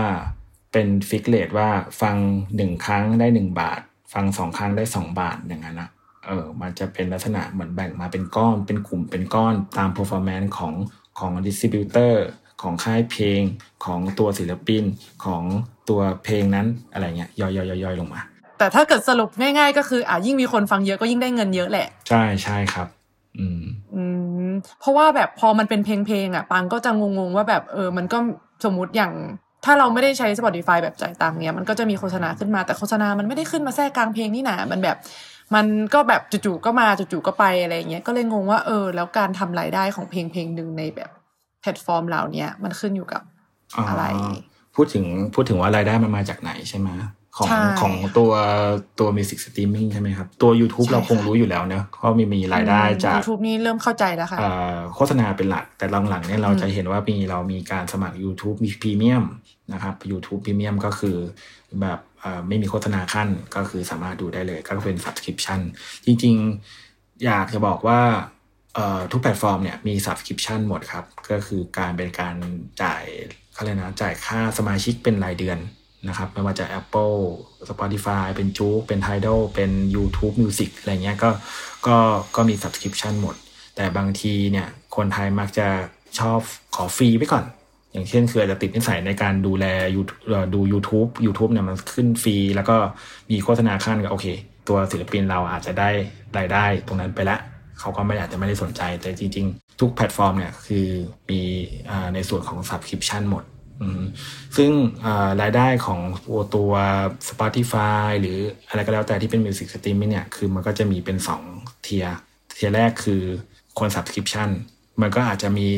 [0.73, 1.69] เป็น fixed rate ว่า
[2.01, 2.17] ฟัง
[2.57, 3.81] หนึ่งครั้งได้หนึ่งบาท
[4.13, 5.91] ฟังสองครั้งได้สองบาทอย่างนั้นนะ
[6.27, 10.75] เออมันจะเป็นลักษณะเหมือนแบ่งมาเป็นก้อนเป็นกลุ่มเป็นก้อนตาม performance ของ
[11.19, 12.25] ของ distributor
[12.63, 13.41] ของค่ายเพลง
[13.85, 14.85] ของตัวศิลปิน
[15.25, 15.43] ของ
[15.89, 18.21] ตัวเพลงนั้นอะไรเงี้ยย่อยๆๆๆลงมา
[18.59, 22.89] แต่ถ้าเกิดสรุปง่ายๆ ก็คืออะยิ่งมีคนฟังเยอะก็ยิ่งได้เงินเยอะแหละ ใช่ใช่ครับ
[23.39, 23.63] อืม
[23.95, 24.03] อื
[24.49, 24.51] ม
[24.81, 28.19] เพราะว่าแบบพอมันเป็นเพลงเพลงๆอะปังก็จะงงๆว่าแบบเออมันก็
[28.65, 29.13] สมมติอย่าง
[29.65, 34.97] ถ้าเราไม่ได้ใช้ Spotify แบบจ่ายตังค์เนี้ยมันก็จะมีโฆษณาขึ้นมาแต่โฆษณามันไม่ได้ขึ้นมาแทรกกลางเพลงนี่หนามันแบบ
[35.55, 41.11] มันก็แบบจู่ๆก็มาจู่ๆก็ไปอะไรเงี้ยก็เลยงงว่าเออ แล้วการทำรายได้ของเพลงเพลงหนึ่งในแบบ
[41.61, 43.23] แพลตฟอร์มเหล่านี้มันขึ้นอยู่กับ
[43.89, 44.05] อะไร
[44.75, 45.05] พูดถึง
[45.35, 46.89] พูดถึงว่ารายได้มันมาจากไหนใช่ไหม
[47.37, 48.33] ของใช่ของตัว
[49.01, 59.25] ตัว music streaming ใช่ไหมครับ ตัว YouTube ใช่เราคงค่ะรู้อยู่แล้วเนอะเพราะมีมีรายได้จากยูทูบนี่เริ่มเข้าใจแล้วค่ะเอ่อโฆษณาเป็นหลัก แต่หลังๆเนี่ยเราจะเห็นว่ามีเรามีการสมัคร YouTube มีพรีเมียม
[59.73, 61.17] นะครับ YouTube พรีเมียมก็คือ
[61.81, 65.61] แบบเอ่อไม่มีโฆษณาคั่นก็คือสามารถดูได้เลย ก็เป็น subscription
[66.05, 68.01] จริงๆ อยากจะบอกว่า
[68.75, 72.35] เอ่อทุกแพลตฟอร์มเนี่ยมี subscription หมดครับ ก็คือการเป็นการ
[72.83, 73.05] จ่าย
[73.53, 75.59] เขาเรียกนะจ่ายค่าสมาชิกเป็นรายเดือน
[76.09, 77.17] นะครับไม่ว่าจะ Apple
[77.71, 81.31] Spotify เป็นจู๊กเป็น Tidal เป็น YouTube Music อะไรเงี้ยก็
[81.87, 81.97] ก็
[82.37, 83.35] ก็มี subscription หมด
[83.77, 85.69] แต่บางทีเนี่ยคนไทยมักจะ
[86.19, 86.41] ชอบ
[86.75, 87.45] ขอฟรีไปก่อน
[87.93, 89.67] อย่างเช่นคืออาจจะติดนิสัยในการดูแล
[90.55, 92.77] ดู YouTube YouTube เนี่ยมันขึ้นฟรี แล้วก็
[93.31, 94.27] มีโฆษณาคั่นก็โอเค
[94.69, 95.91] ตัวศิลปินเราอาจจะได้
[96.39, 97.37] รายได้ตรงนั้นไปละ
[97.81, 100.87] เขาก็ไม่อาจจะไม่ได้สนใจแต่จริง ๆ ทุกแพลตฟอร์มเนี่ยคือ
[101.31, 101.41] มี
[101.91, 103.45] อในส่วนของ subscription หมด
[104.57, 104.71] ซึ่ง
[105.41, 106.73] รายได้ของตัวตัว
[107.29, 111.17] Spotify หรืออะไรก็แล้วแต่ที่เป็น Music Streaming เนี่ย คือมันก็จะมีเป็น
[111.51, 113.23] 2 tier tier แรกคือ
[113.79, 114.49] คน Subscription
[115.01, 115.69] มันก็อาจจะมี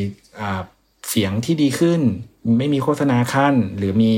[1.09, 2.01] เสียงที่ดีขึ้น
[2.59, 4.14] ไม่มีโฆษณาขั้น หรือมี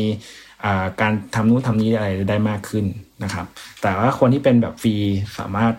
[0.64, 0.66] อ
[1.00, 2.84] การทำนู่นทำนี้อะไรได้มากขึ้น
[3.24, 3.46] นะครับ
[3.82, 4.94] แต่ว่าคนที่เป็นแบบฟรี
[5.38, 5.72] สามารถ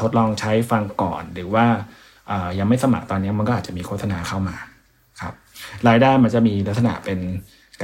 [0.00, 1.66] ทดลองใช้ฟังก่อน หรือว่า
[2.58, 4.56] ยังไม่สมัครตอนนี้มันก็อาจจะมีโฆษณาเข้ามา
[5.70, 7.20] รับรายได้มันจะมีลักษณะเป็น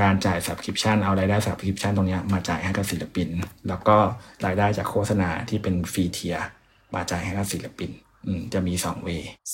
[0.00, 3.28] การจ่าย subscription เอารายได้ subscription ตรงเนี้ยมาจ่ายให้กับศิลปิน
[3.68, 3.96] แล้วก็
[4.46, 6.36] รายได้จากโฆษณาที่เป็นฟรีเทีย
[6.94, 7.90] มาจ่ายให้กับศิลปิน
[8.26, 9.08] อืมจะมีสองเว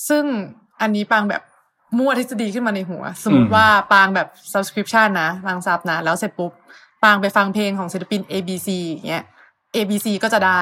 [0.07, 0.25] ซึ่ง
[0.81, 1.41] อันนี้ปางแบบ
[1.97, 6.51] มั่วทฤษฎีขึ้นมาในหัว สมมอืติมว่าปางแบบ subscription นะปางซับนะ แล้วเสร็จปุ๊บ
[7.03, 9.25] ปางไปฟังเพลงของศิลปิน A B C อย่างเงี้ย
[9.75, 10.61] A B C ก็จะได้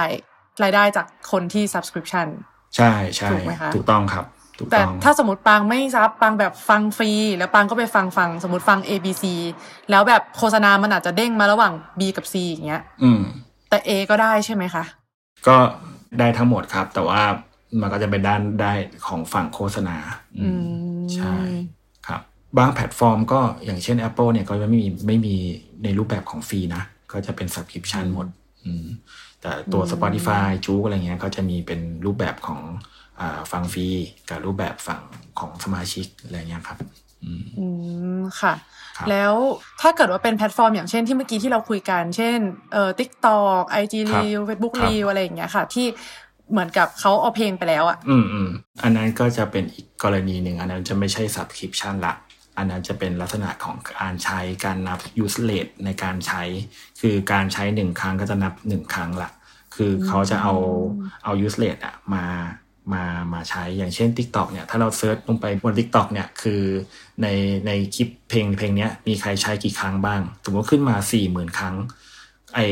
[0.63, 2.27] รายได้จากคนที่ subscription
[2.75, 9.23] ใช่ใช่ถูกไหมคะถูกต้องครับถูก แต่ต้องถ้าสมมติปางไม่ซับปางแบบฟังฟรี แล้วปางก็ไปฟังฟังสมมติฟัง A B C
[9.89, 13.21] แล้วแบบโฆษณามันอาจจะเด้งมาระหว่าง B กับ C อย่างเงี้ย อืม
[13.69, 14.83] แต่ A ก็ได้ใช่ไหมคะ
[15.47, 15.57] ก็
[16.19, 17.21] ได้ทั้งหมดครับ แต่ว่า
[17.81, 18.73] มันก็จะเป็นรายได้
[19.07, 19.97] ของฝั่งโฆษณา
[20.39, 20.63] อืม
[20.99, 21.35] มใช่
[22.07, 22.21] ครับ
[22.57, 25.35] บางแพลตฟอร์มก็อย่างเช่น Apple เนี่ยก็ไม่มีไม่มี
[25.83, 28.27] ในรูปแบบของฟรีนะ ก็จะเป็น subscription หมด
[28.65, 28.85] อืม
[29.41, 33.02] แต่ตัว Spotify JOOX อะไรเงี้ยก็จะมีเป็นรูปแบบของอ่า
[33.51, 33.87] ฟังฟรี
[34.29, 35.01] กับรูปแบบฝั่ง
[35.39, 36.77] ของสมาชิกอะไรเงี้ยครับ
[37.23, 37.65] อืมอื
[38.19, 38.53] มค่ะ
[38.97, 39.33] ครับแล้ว
[39.81, 42.37] ถ้าเกิดว่าเป็นแพลตฟอร์มอย่างเช่นที่เมื่อกี้ที่เราคุยกัน เช่น
[42.73, 45.87] เอ่อ TikTok IG ครับ Reel Facebook ครับ Reel อะไรอย่างเงี้ยค่ะ ที่
[46.51, 48.49] เหมือนกับเขาเอาเพลงไปแล้วอะอืมอืม
[48.83, 52.13] อันนั้นก็จะเป็นอีกกรณีหนึ่ง อันนั้นจะไม่ใช่ subscription ละ
[52.57, 56.43] อันนั้นจะเป็นลักษณะของการใช้การนับ use rate ในการใช้
[57.01, 59.29] คือการใช้หนึ่งครั้งก็จะนับหนึ่งครั้งละ
[59.75, 60.55] คือเขาจะเอา
[61.23, 62.23] เอา use rate อะมา
[62.93, 63.03] มา
[63.33, 66.61] มาใช้อย่างเช่น TikTok เนี่ยถ้าเราเซิร์ชลงไปบน TikTok เนี่ยคือ
[67.21, 67.27] ใน
[67.67, 71.75] ในคลิปเพลงเพลงเนี้ยมีใครใช้กี่ครั้งบ้าง สมมติขึ้นมาสี่หมื่นครั้ง
[72.55, 72.65] ไอ้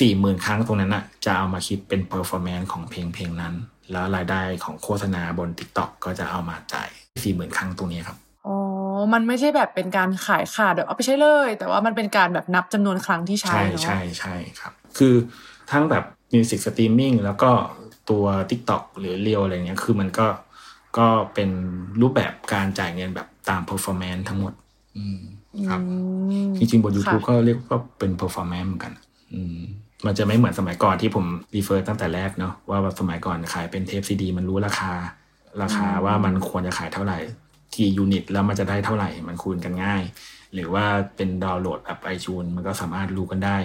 [0.00, 3.54] สี่หมื่นครั้งตรงนั้นอะจะเอามาคิดเป็น performance ของเพลงเพลงนั้น
[3.90, 6.88] แล้วรายได้ของโฆษณาบน TikTok ก็จะเอามาจ่าย
[7.22, 8.56] สี่หมื่นครั้งตรงนี้ครับอ๋อ
[9.12, 15.14] มันไม่ใช่แบบเป็นการขายขาดแบบเอาไปใช้เลย แต่ว่ามันเป็นการแบบนับจำนวนครั้งที่ใช้ใช่เนาะใช่ใช่ครับ คือ
[15.72, 17.50] ทั้งแบบ Music Streaming แล้วก็
[18.10, 20.26] ตัว TikTok หรือเรียวอะไรเงี้ยคือมันก็
[20.98, 21.50] ก็เป็น
[22.00, 24.52] รูปแบบการจ่ายเงินแบบตาม performance ทั้งหมด
[24.96, 25.20] อืม
[25.68, 25.96] ครับอื
[26.50, 28.92] มจริงๆบน YouTube ค่ะก็เรียกว่าเป็น performance เหมือนกัน
[29.34, 29.60] อืม
[30.06, 34.92] มันจะไม่เหมือนสมัยก่อนที่ผม refer ตั้งแต่แรกเนาะว่าแบบสมัยก่อนขายเป็นเทปซีดี มันรู้ราคา
[35.62, 37.18] ราคาว่ามันควรจะขายเท่าไหร่
[37.76, 40.02] กี่ unit แล้วมันจะได้เท่าไหร่มันคูณกันง่าย
[40.54, 40.84] หรือว่า
[41.16, 43.56] เป็นดาวน์โหลดแบบไอจูนมันก็สามารถรู้กันได้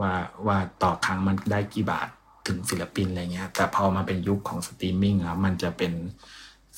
[0.00, 0.12] ว่า
[0.46, 2.08] ว่าต่อครั้งมันได้กี่บาท
[2.46, 5.92] ถึงศิลปินอะไรเงี้ย แต่พอมาเป็นยุคของสตรีมมิ่งแล้วมันจะเป็น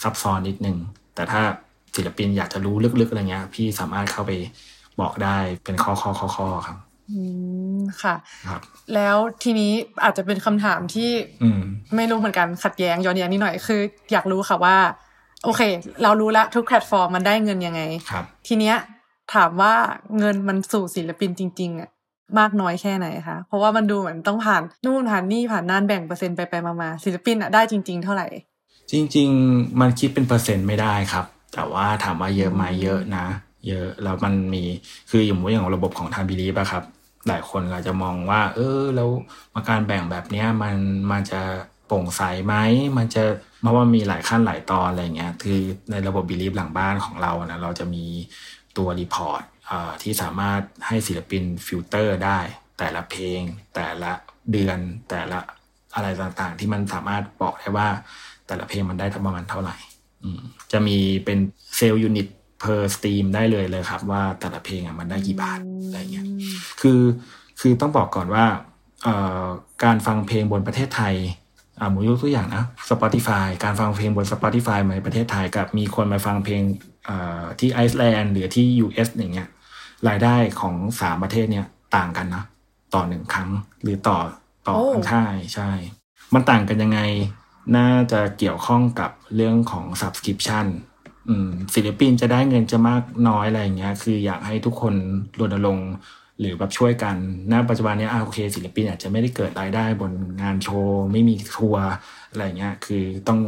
[0.03, 0.77] ซับซ้อนนิดนึง
[1.15, 1.43] แต่ถ้า
[1.97, 4.33] ศิลปินอยากจะรู้ลึกๆอะไรเงี้ย พี่สามารถเข้าไป
[5.01, 6.79] บอกได้เป็นข้อข้อข้อข้อครับ
[7.11, 7.21] อื
[7.79, 8.15] มค่ะ
[8.49, 8.61] ครับ
[8.95, 9.73] แล้วทีนี้
[10.05, 11.11] อาจจะเป็นคำถามที่
[11.43, 11.61] อืม
[11.97, 13.81] ไม่รู้เหมือนกันขัดแย้งย้อนแย้งนิดหน่อยคือ
[14.13, 14.77] อยากรู้ค่ะว่า
[15.45, 15.61] โอเค
[16.03, 18.77] เรารู้ละทุกแพลตฟอร์มมันได้เงินยังไง ครับ ทีเนี้ย
[19.35, 19.75] ถามว่า
[20.19, 21.91] เงินมันสู่ศิลปินจริง ๆอะ
[22.39, 28.27] มากน้อยแค่ไหนคะเพราะว่ามันดูเหมือนต้องผ่านนู่นผ่านนี่ผ่านนั่นแบ่งเปอร์เซ็นต์ไปไปมาๆศิลปินอะได้จริง ๆ เท่าไหร่
[28.91, 33.27] จริง ๆ มันคิดเป็นเปอร์เซ็นต์ไม่ได้ครับ แต่ว่าถามว่าเยอะไหมเยอะนะ
[33.69, 34.63] เยอะแล้วมันมี
[35.11, 36.85] คืออย่างอย่างระบบของทาง Believe อะครับ
[37.29, 39.09] หลายคนอาจจะมองว่า เออแล้ว
[39.55, 40.77] มาการแบ่งแบบเนี้ยมัน
[41.11, 41.41] มันจะ
[41.87, 42.55] โปร่งใสไหม
[42.97, 43.25] มันจะ
[43.61, 45.59] เพราะว่ามีหลายขั้นหลายตอนอะไรเงี้ยคือ
[45.91, 48.05] ในระบบ Believe หลังบ้านของเรานะเราจะมี
[48.77, 49.43] ตัว report
[50.03, 52.39] ที่สามารถให้ศิลปินฟิลเตอร์ได้
[52.79, 53.41] แต่ละเพลง
[53.75, 54.13] แต่ละ
[54.53, 54.79] เดือน
[55.11, 55.39] แต่ละ
[55.95, 57.89] อะไรต่างๆ ที่มันสามารถบอกได้ว่า
[58.47, 59.77] แต่ละเพลงมันได้ประมาณเท่าไหร่
[60.73, 61.39] จะมีเป็น
[61.77, 62.27] sale unit
[62.61, 66.27] per stream ได้เลยเลยครับ ว่าแต่ละเพลงมันได้กี่บาทอะไรเงี้ย
[66.81, 67.01] คือ
[67.61, 68.45] คือต้องบอกก่อนว่า
[69.85, 71.15] การฟังเพลงบนประเทศไทย
[71.81, 76.63] อ่าสมมุติยกตัวอย่างนะ Spotify การฟังเพลงบน Spotify ในประเทศไทยกับมีคนมาฟังเพลง
[77.59, 79.49] ที่ไอซ์แลนด์หรือที่ US อย่างเงี้ย
[80.09, 82.45] รายได้ของสามประเทศเนี้ยต่างกันนะ
[82.95, 83.51] ต่อหนึ่งครั้ง
[83.83, 84.19] หรือต่อ
[84.67, 84.75] ต่อ
[85.09, 85.25] ใช่
[85.55, 85.71] ใช่
[86.35, 87.01] มันต่างกันยังไง
[87.77, 90.67] น่าจะเกี่ยวข้องกับเรื่องของ subscription
[91.75, 94.95] ศิลปินจะได้เงินจะมากน้อยอะไรอย่างเงี้ย คืออยากให้ทุกคน
[95.41, 95.91] รณรงค์
[96.41, 97.17] หรือแบบช่วยกัน
[97.53, 101.87] ณ ปัจจุบันนี้โอเค ศิลปินอาจจะไม่ได้เกิดรายได้บนงานโชว์ ไม่มีทัวร์
[102.31, 103.41] อะไรเงี้ย คือต้อง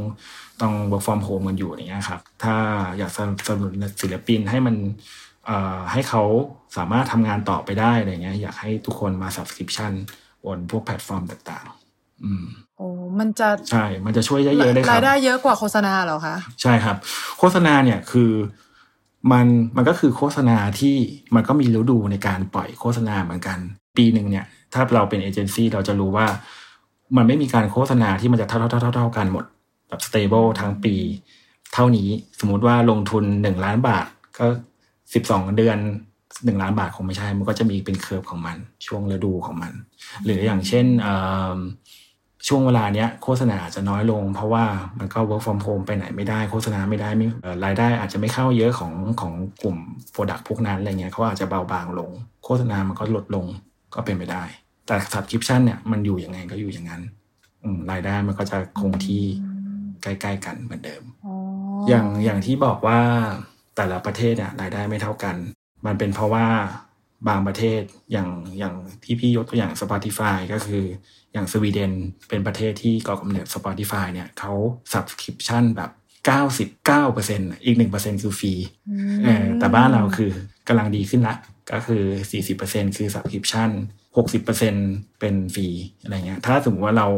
[0.61, 2.57] ต้อง work from home กันอยู่อย่างเงี้ยครับ ถ้า
[2.99, 3.73] อยากสนับสนุน
[4.03, 4.77] ศิลปินให้มัน
[5.93, 6.23] ให้เขา
[6.77, 9.93] สามารถทำงานต่อไปได้อะไรเงี้ยอยากให้ทุกคนมา subscription
[10.45, 11.65] บนพวกแพลตฟอร์มต่าง
[11.95, 12.45] ๆ อืม
[12.79, 12.89] โอ้
[13.19, 16.97] มันจะใช่ มันจะช่วยเยอะๆได้ครับรายได้เยอะกว่าโฆษณาเหรอคะ ใช่ครับ
[17.39, 18.33] โฆษณาเนี่ยคือ
[19.33, 20.97] มันมันก็คือโฆษณาที่
[21.35, 23.59] มันก็มีฤดูในการปล่อยโฆษณาเหมือนกัน
[23.97, 26.27] ปีหนึ่งเนี่ย ถ้าเราเป็นเอเจนซี่เราจะรู้ว่า
[27.17, 29.45] มันไม่มีการโฆษณาที่มันจะเท่าเท่าเท่าเท่ากันหมด
[29.89, 30.95] แบบ stable ทั้งปี
[31.75, 32.09] เท่านี้
[32.41, 34.07] สมมุติว่าลงทุนหนึ่งล้านบาท
[34.39, 34.47] ก็
[35.15, 35.79] สิบสองเดือน
[36.45, 38.57] หนึ่งล้านบาทคงไม่ใช่ มันก็จะมีเป็น curve ของมัน
[38.87, 39.73] ช่วงฤดูของมัน
[40.25, 40.87] หรืออย่างเช่น
[42.49, 44.65] ช่วงเวลาเนี้ยโฆษณาอาจจะน้อยลง เพราะว่า
[44.99, 47.27] มันก็ work from home ไปไหนไม่ได้โฆษณาไม่ได้ไม่
[47.65, 49.33] รายได้อาจจะไม่เข้าเยอะของของ
[49.63, 49.77] กลุ่ม
[50.15, 52.11] Product พวกนั้นอะไรเงี้ยเขาอาจจะเบาบางลง
[52.45, 53.47] โฆษณามันก็ลดลง
[53.95, 54.43] ก็เป็นไปได้
[54.87, 57.03] แต่ subscription เนี่ยมันอยู่ยังไงก็อยู่อย่างนั้น
[57.91, 59.25] รายได้มันก็จะคงที่
[60.03, 61.03] ใกล้ ๆ กันเหมือนเดิม
[61.89, 63.01] อย่างอย่างที่บอกว่า
[63.77, 65.37] แต่ละประเทศเนี่ยรายได้ไม่เท่ากัน
[65.87, 66.47] มันเป็นเพราะว่า
[67.29, 70.85] บางประเทศอย่างอย่างที่พี่ยกตัวอย่าง Spotify ก็คือ
[71.33, 71.93] อย่างสวีเดน
[72.29, 74.53] เป็นประเทศที่ก่อกำเนิด Spotify เนี่ยเขา
[74.93, 75.91] subscription แบบ
[77.09, 78.55] 99%อีก 1%คือฟรี
[79.59, 80.31] แต่บ้านเราคือ
[80.69, 81.37] กำลังดีขึ้นละ
[81.73, 82.03] ก็คือ
[82.51, 83.71] 40%คือ subscription
[84.47, 85.69] 60%เป็นฟรี
[86.03, 87.09] อะไรเงี้ย ถ้าสมมติว่าเรา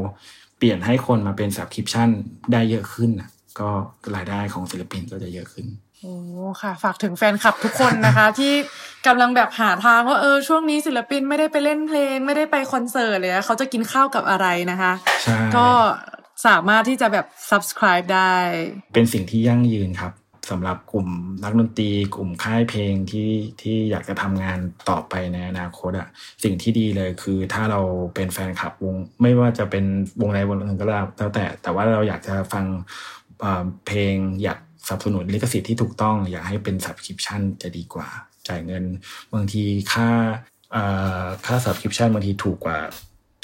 [0.59, 2.09] เปลี่ยนให้คนมาเป็น subscription
[2.53, 3.11] ได้เยอะขึ้น
[3.61, 3.71] ก็
[4.15, 5.67] รายได้ของศิลปินก็จะเยอะขึ้น
[6.03, 6.17] โอ้
[6.63, 8.55] ค่ะ ฝากถึงแฟนคลับทุกคนนะคะ ที่
[9.07, 14.93] กำลังแบบหาทางว่าเออช่วงนี้ศิลปินไม่ได้ไปเล่นเพลง ไม่ได้ไปคอนเสิร์ตเลยเขาจะกินข้าวกับอะไรนะคะ
[15.57, 15.69] ก็
[16.47, 18.35] สามารถที่จะแบบ subscribe ได้
[18.95, 20.13] เป็นสิ่งที่ยั่งยืนครับ
[20.51, 21.09] สำหรับกลุ่ม
[21.45, 23.31] นักดนตรี กลุ่มค่ายเพลงที่
[23.63, 26.09] ที่อยากจะทำงานต่อไปในอนาคตอะ
[26.45, 27.81] สิ่งที่ดีเลยคือถ้าเรา
[28.15, 29.85] เป็นแฟนคลับวง ไม่ว่าจะเป็น
[30.21, 32.65] วงในวงหนึ่งก็แล้วแต่แต่ว่าเราอยากจะฟัง
[33.87, 38.09] เพลงอยาก สนับสนุนลิขสิทธิ์ที่ถูกต้อง อยากให้เป็น subscription จะดีกว่า
[38.49, 38.85] จ่ายเงิน
[39.35, 39.62] บางที
[39.93, 40.09] ค่า
[41.47, 42.78] ค่า subscription บางทีถูกกว่า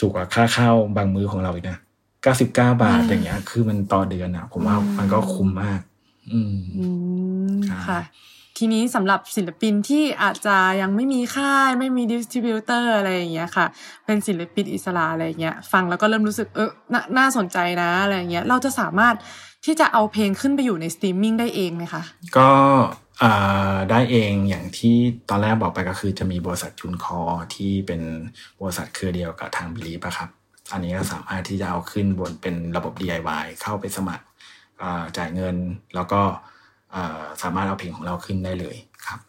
[0.01, 1.79] ถูกกว่าค่าเข้าบางมือของเราอีกนะ
[2.25, 5.81] 99บาทอย่างเงี้ย คือมันต่อเดือนอะ ผมว่ามันก็คุ้มมาก
[6.31, 8.01] อืมค่ะ
[8.59, 13.67] ทีนี้สำหรับศิลปินที่อาจจะยังไม่มีค่ายไม่มี distributor อะไรอย่างเงี้ยค่ะ
[14.05, 16.71] เป็นศิลปินอิสระอะไรเงี้ย ฟังแล้วก็เริ่มรู้สึกเออ
[17.19, 19.15] น่าสนใจนะอะไรเงี้ย เราจะสามารถ
[19.65, 22.03] ที่จะเอาเพลงขึ้นไปอยู่ในสตรีมมิ่งได้เองไหมคะ
[22.39, 22.51] ก็
[23.91, 24.97] ได้เองอย่างที่
[25.29, 27.21] ตอนแรกบอกไปก็คือจะมีบริษัทจุนคอ
[27.55, 28.03] ที่เป็น
[28.61, 30.29] บริษัทเครือเดียวกับทาง Believe อะครับ
[30.73, 34.25] อันนี้ก็สามารถที่จะเอาขึ้นบนเป็นระบบ DIY เข้าไปสมัคร
[35.17, 35.57] จ่ายเงิน
[35.95, 36.21] แล้วก็
[37.43, 39.21] สามารถเอาเพลงของเราขึ้นได้เลยครับ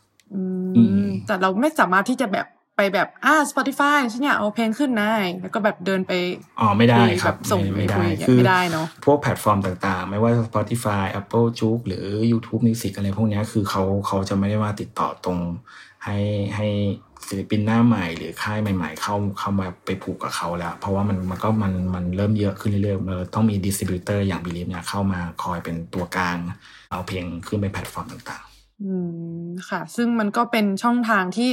[1.28, 2.48] แต่เราไม่สามารถที่จะแบบ
[2.80, 6.12] ไปแบบอ่า Spotify ฉันอยากเอาเพลงขึ้นได้แล้วก็แบบเดินไป
[6.60, 15.40] อ๋อไม่ได้ครับส่งไม่ได้คือไม่ได้เนาะพวกแพลตฟอร์มต่างๆ ไม่ว่า Spotify Apple Juke หรือ YouTube Music อะไรพวกนี้คือเขาเขาจะไม่ได้ว่าติดต่อตรง
[16.06, 16.18] ให้
[16.56, 16.68] ให้
[17.28, 26.38] ศิลปินหน้าใหม่หรือค่ายใหม่ ๆ เข้าเข้ามาไปผูกกับเขาแล้ว เพราะว่ามันมันก็มันมันเริ่มเยอะขึ้นเรื่อยๆเราต้องมี distributor อย่าง Believe เนี่ยเข้ามาคอยเป็นตัวกลาง
[26.92, 28.49] เอาเพลงขึ้นไปแพลตฟอร์มต่างๆ
[28.86, 28.94] อื
[29.46, 31.50] มค่ะ ซึ่งมันก็เป็นช่องทางที่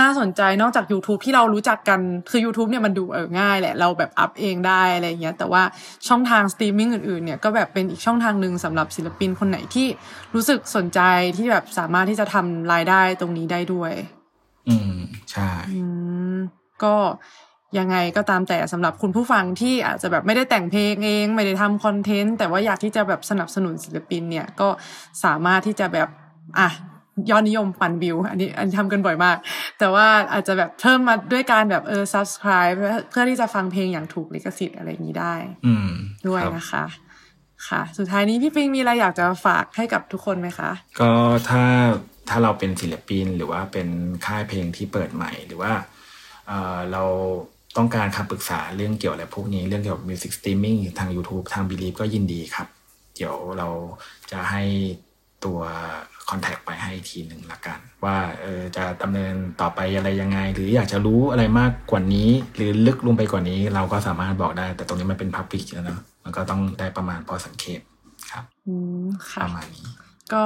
[0.00, 2.00] น่าสนใจนอกจาก YouTube ที่เรารู้จักกัน
[2.30, 5.62] คือ YouTube เนี่ยมันดูเออง่ายแหละ เราแบบอัพเองได้อะไรอย่างเงี้ยแต่ว่า
[6.08, 9.86] ช่องทางสตรีมมิ่งอื่นๆเนี่ยก็แบบเป็นอีกช่องทางหนึ่งสำหรับศิลปินคนไหนที่
[10.34, 11.00] รู้สึกสนใจ
[11.36, 13.92] ที่แบบสามารถที่จะทำรายได้ตรงนี้ได้ด้วย
[14.68, 14.96] อืม
[15.30, 15.82] ใช่อื
[16.34, 16.36] ม
[16.82, 16.94] ก็
[17.78, 24.68] ยังไงก็ตามแต่สำหรับคุณผู้ฟังที่อาจจะแบบไม่ได้แต่งเพลงเอง ไม่ได้ทำคอนเทนต์แต่ว่าอยากที่จะแบบสนับสนุนศิลปินเนี่ยก็
[25.24, 26.08] สามารถที่จะแบบ
[26.58, 26.68] อะ
[27.30, 29.36] ยอดนิยมปั่นวิว อันนี้อันนี้ทำกันบ่อยมาก
[29.78, 35.34] แต่ว่าอาจจะแบบเพิ่มมาด้วยการแบบเออ subscribe เพื่อเพื่อที่จะฟังเพลงอย่างถูกลิขสิทธิ์อะไรอย่างนี้ได้
[35.66, 35.88] อืม
[36.28, 36.84] ด้วยครับนะคะ
[37.68, 40.70] ค่ะ สุดท้ายนี้พี่ปิงมีอะไรอยากจะฝากให้กับทุกคนไหมคะ
[41.00, 41.10] ก็
[41.48, 41.64] ถ้า
[42.28, 43.88] ถ้าเราเป็นศิลปินหรือว่าเป็น
[44.26, 45.72] ค่ายเพลงที่เปิดใหม่หรือว่า
[46.48, 47.04] เอ่อเรา
[47.76, 52.68] ต้องการคำปรึกษาเรื่องเกี่ยวอะไรพวกนี้เรื่องเกี่ยวกับ music streaming ทาง YouTube ทาง Believe ก็ยินดีครับ
[53.16, 53.68] เดี๋ยวเรา
[54.30, 54.62] จะให้
[55.44, 55.58] ตัว
[56.28, 67.80] คอนแทคไปให้อีกทีหนึ่งละกัน ว่าเออจะดำเนินต่อไปอะไรยังไง หรืออยากจะรู้อะไรมากกว่านี้ หรือลึกลงไปกว่านี้เราก็สามารถบอกได้ แต่ตรงนี้มันเป็นพับ l ิ c แล้วเนอะมันก็ต้องได้ประมาณพอสังเกต
[68.30, 68.74] ครับอื
[69.04, 69.86] มปค่ะระมาณนี้
[70.32, 70.42] ก็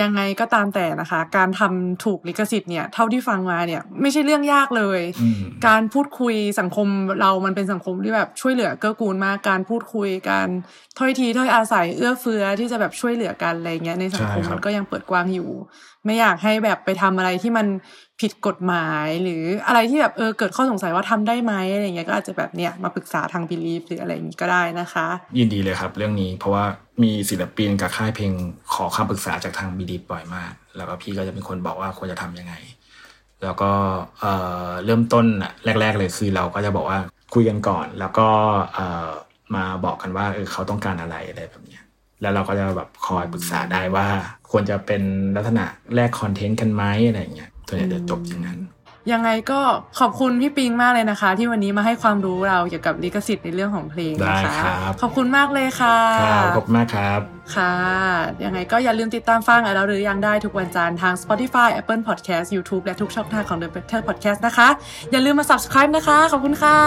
[0.00, 6.88] ยังไงก็ตามแต่นะคะ การทำถูกลิขสิทธิ์เนี่ยเท่าที่ฟังมาเนี่ยไม่ใช่เรื่องยากเลยอืมการพูดคุยสังคม
[7.20, 10.48] เรามันเป็นสังคมที่แบบช่วยเหลือเกื้อกูลมากการพูดคุยการ
[10.98, 15.50] ถ้อยทีถ้อยอาศัยเอื้อเฟื้อที่จะแบบช่วยเหลือกันอะไรเงี้ยในสังคมใช่ครับมันก็ยังเปิดกว้างอยู่
[16.04, 17.66] ไม่อยากให้แบบไปทำอะไรที่มัน
[18.22, 25.06] ผิดกฎหมายหรืออะไรที่แบบเออเกิดข้อสงสัยว่าทำได้ไหมอะไรเงี้ยก็อาจจะแบบเนี้ยมาปรึกษาทางบิลีฟหรืออะไรอย่างนี้ก็ได้นะคะ
[25.38, 26.64] ยินดีเลยครับ เรื่องนี้เพราะว่า
[27.02, 28.32] มีศิลปินกับค่ายเพลง
[28.74, 32.54] ขอคำปรึกษาจากทางบีดีฟบ่อยมาก แล้วก็พี่ก็จะเป็นคนบอกว่าควรจะทำยังไง
[33.42, 33.70] แล้วก็
[34.20, 34.32] เอ่
[34.66, 36.98] อเริ่มต้นอะแรก ๆ เลยคือเราก็จะบอกว่า
[37.34, 38.28] คุยกันก่อน แล้วก็
[38.74, 39.10] เอ่อ
[39.54, 41.82] มาบอกกันว่าเออเขาต้องการอะไรอะไรแบบเนี้ย
[42.20, 44.06] แล้วเราก็จะแบบคอยปรึกษาได้ว่า
[44.50, 45.02] ควรจะเป็น
[45.36, 45.64] ลักษณะ
[45.94, 48.60] แลกคอนเทนต์กันไหมอะไรเงี้ย ตัวนี้จะจบอย่างนั้น
[49.12, 49.60] ยังไงก็
[50.00, 57.20] ขอบคุณพี่ปิงมากเลยนะคะ ที่วันนี้มาให้ความรู้เราเกี่ยวกับลิขสิทธิ์ในเรื่องของเพลงนะคะได้ครับขอบคุณมากเลยค่ะครับขอบคุณมากครับ
[57.54, 57.74] ค่ะ
[58.44, 64.68] ยังไงก็อย่าลืมติดตามฟังอะเราหรือยังได้ทุกวันจันทร์ทาง Spotify Apple Podcast YouTube และทุกช่องทางของ The Better Podcast นะคะ
[65.10, 66.78] อย่าลืมมา subscribe นะคะ ขอบคุณค่ะ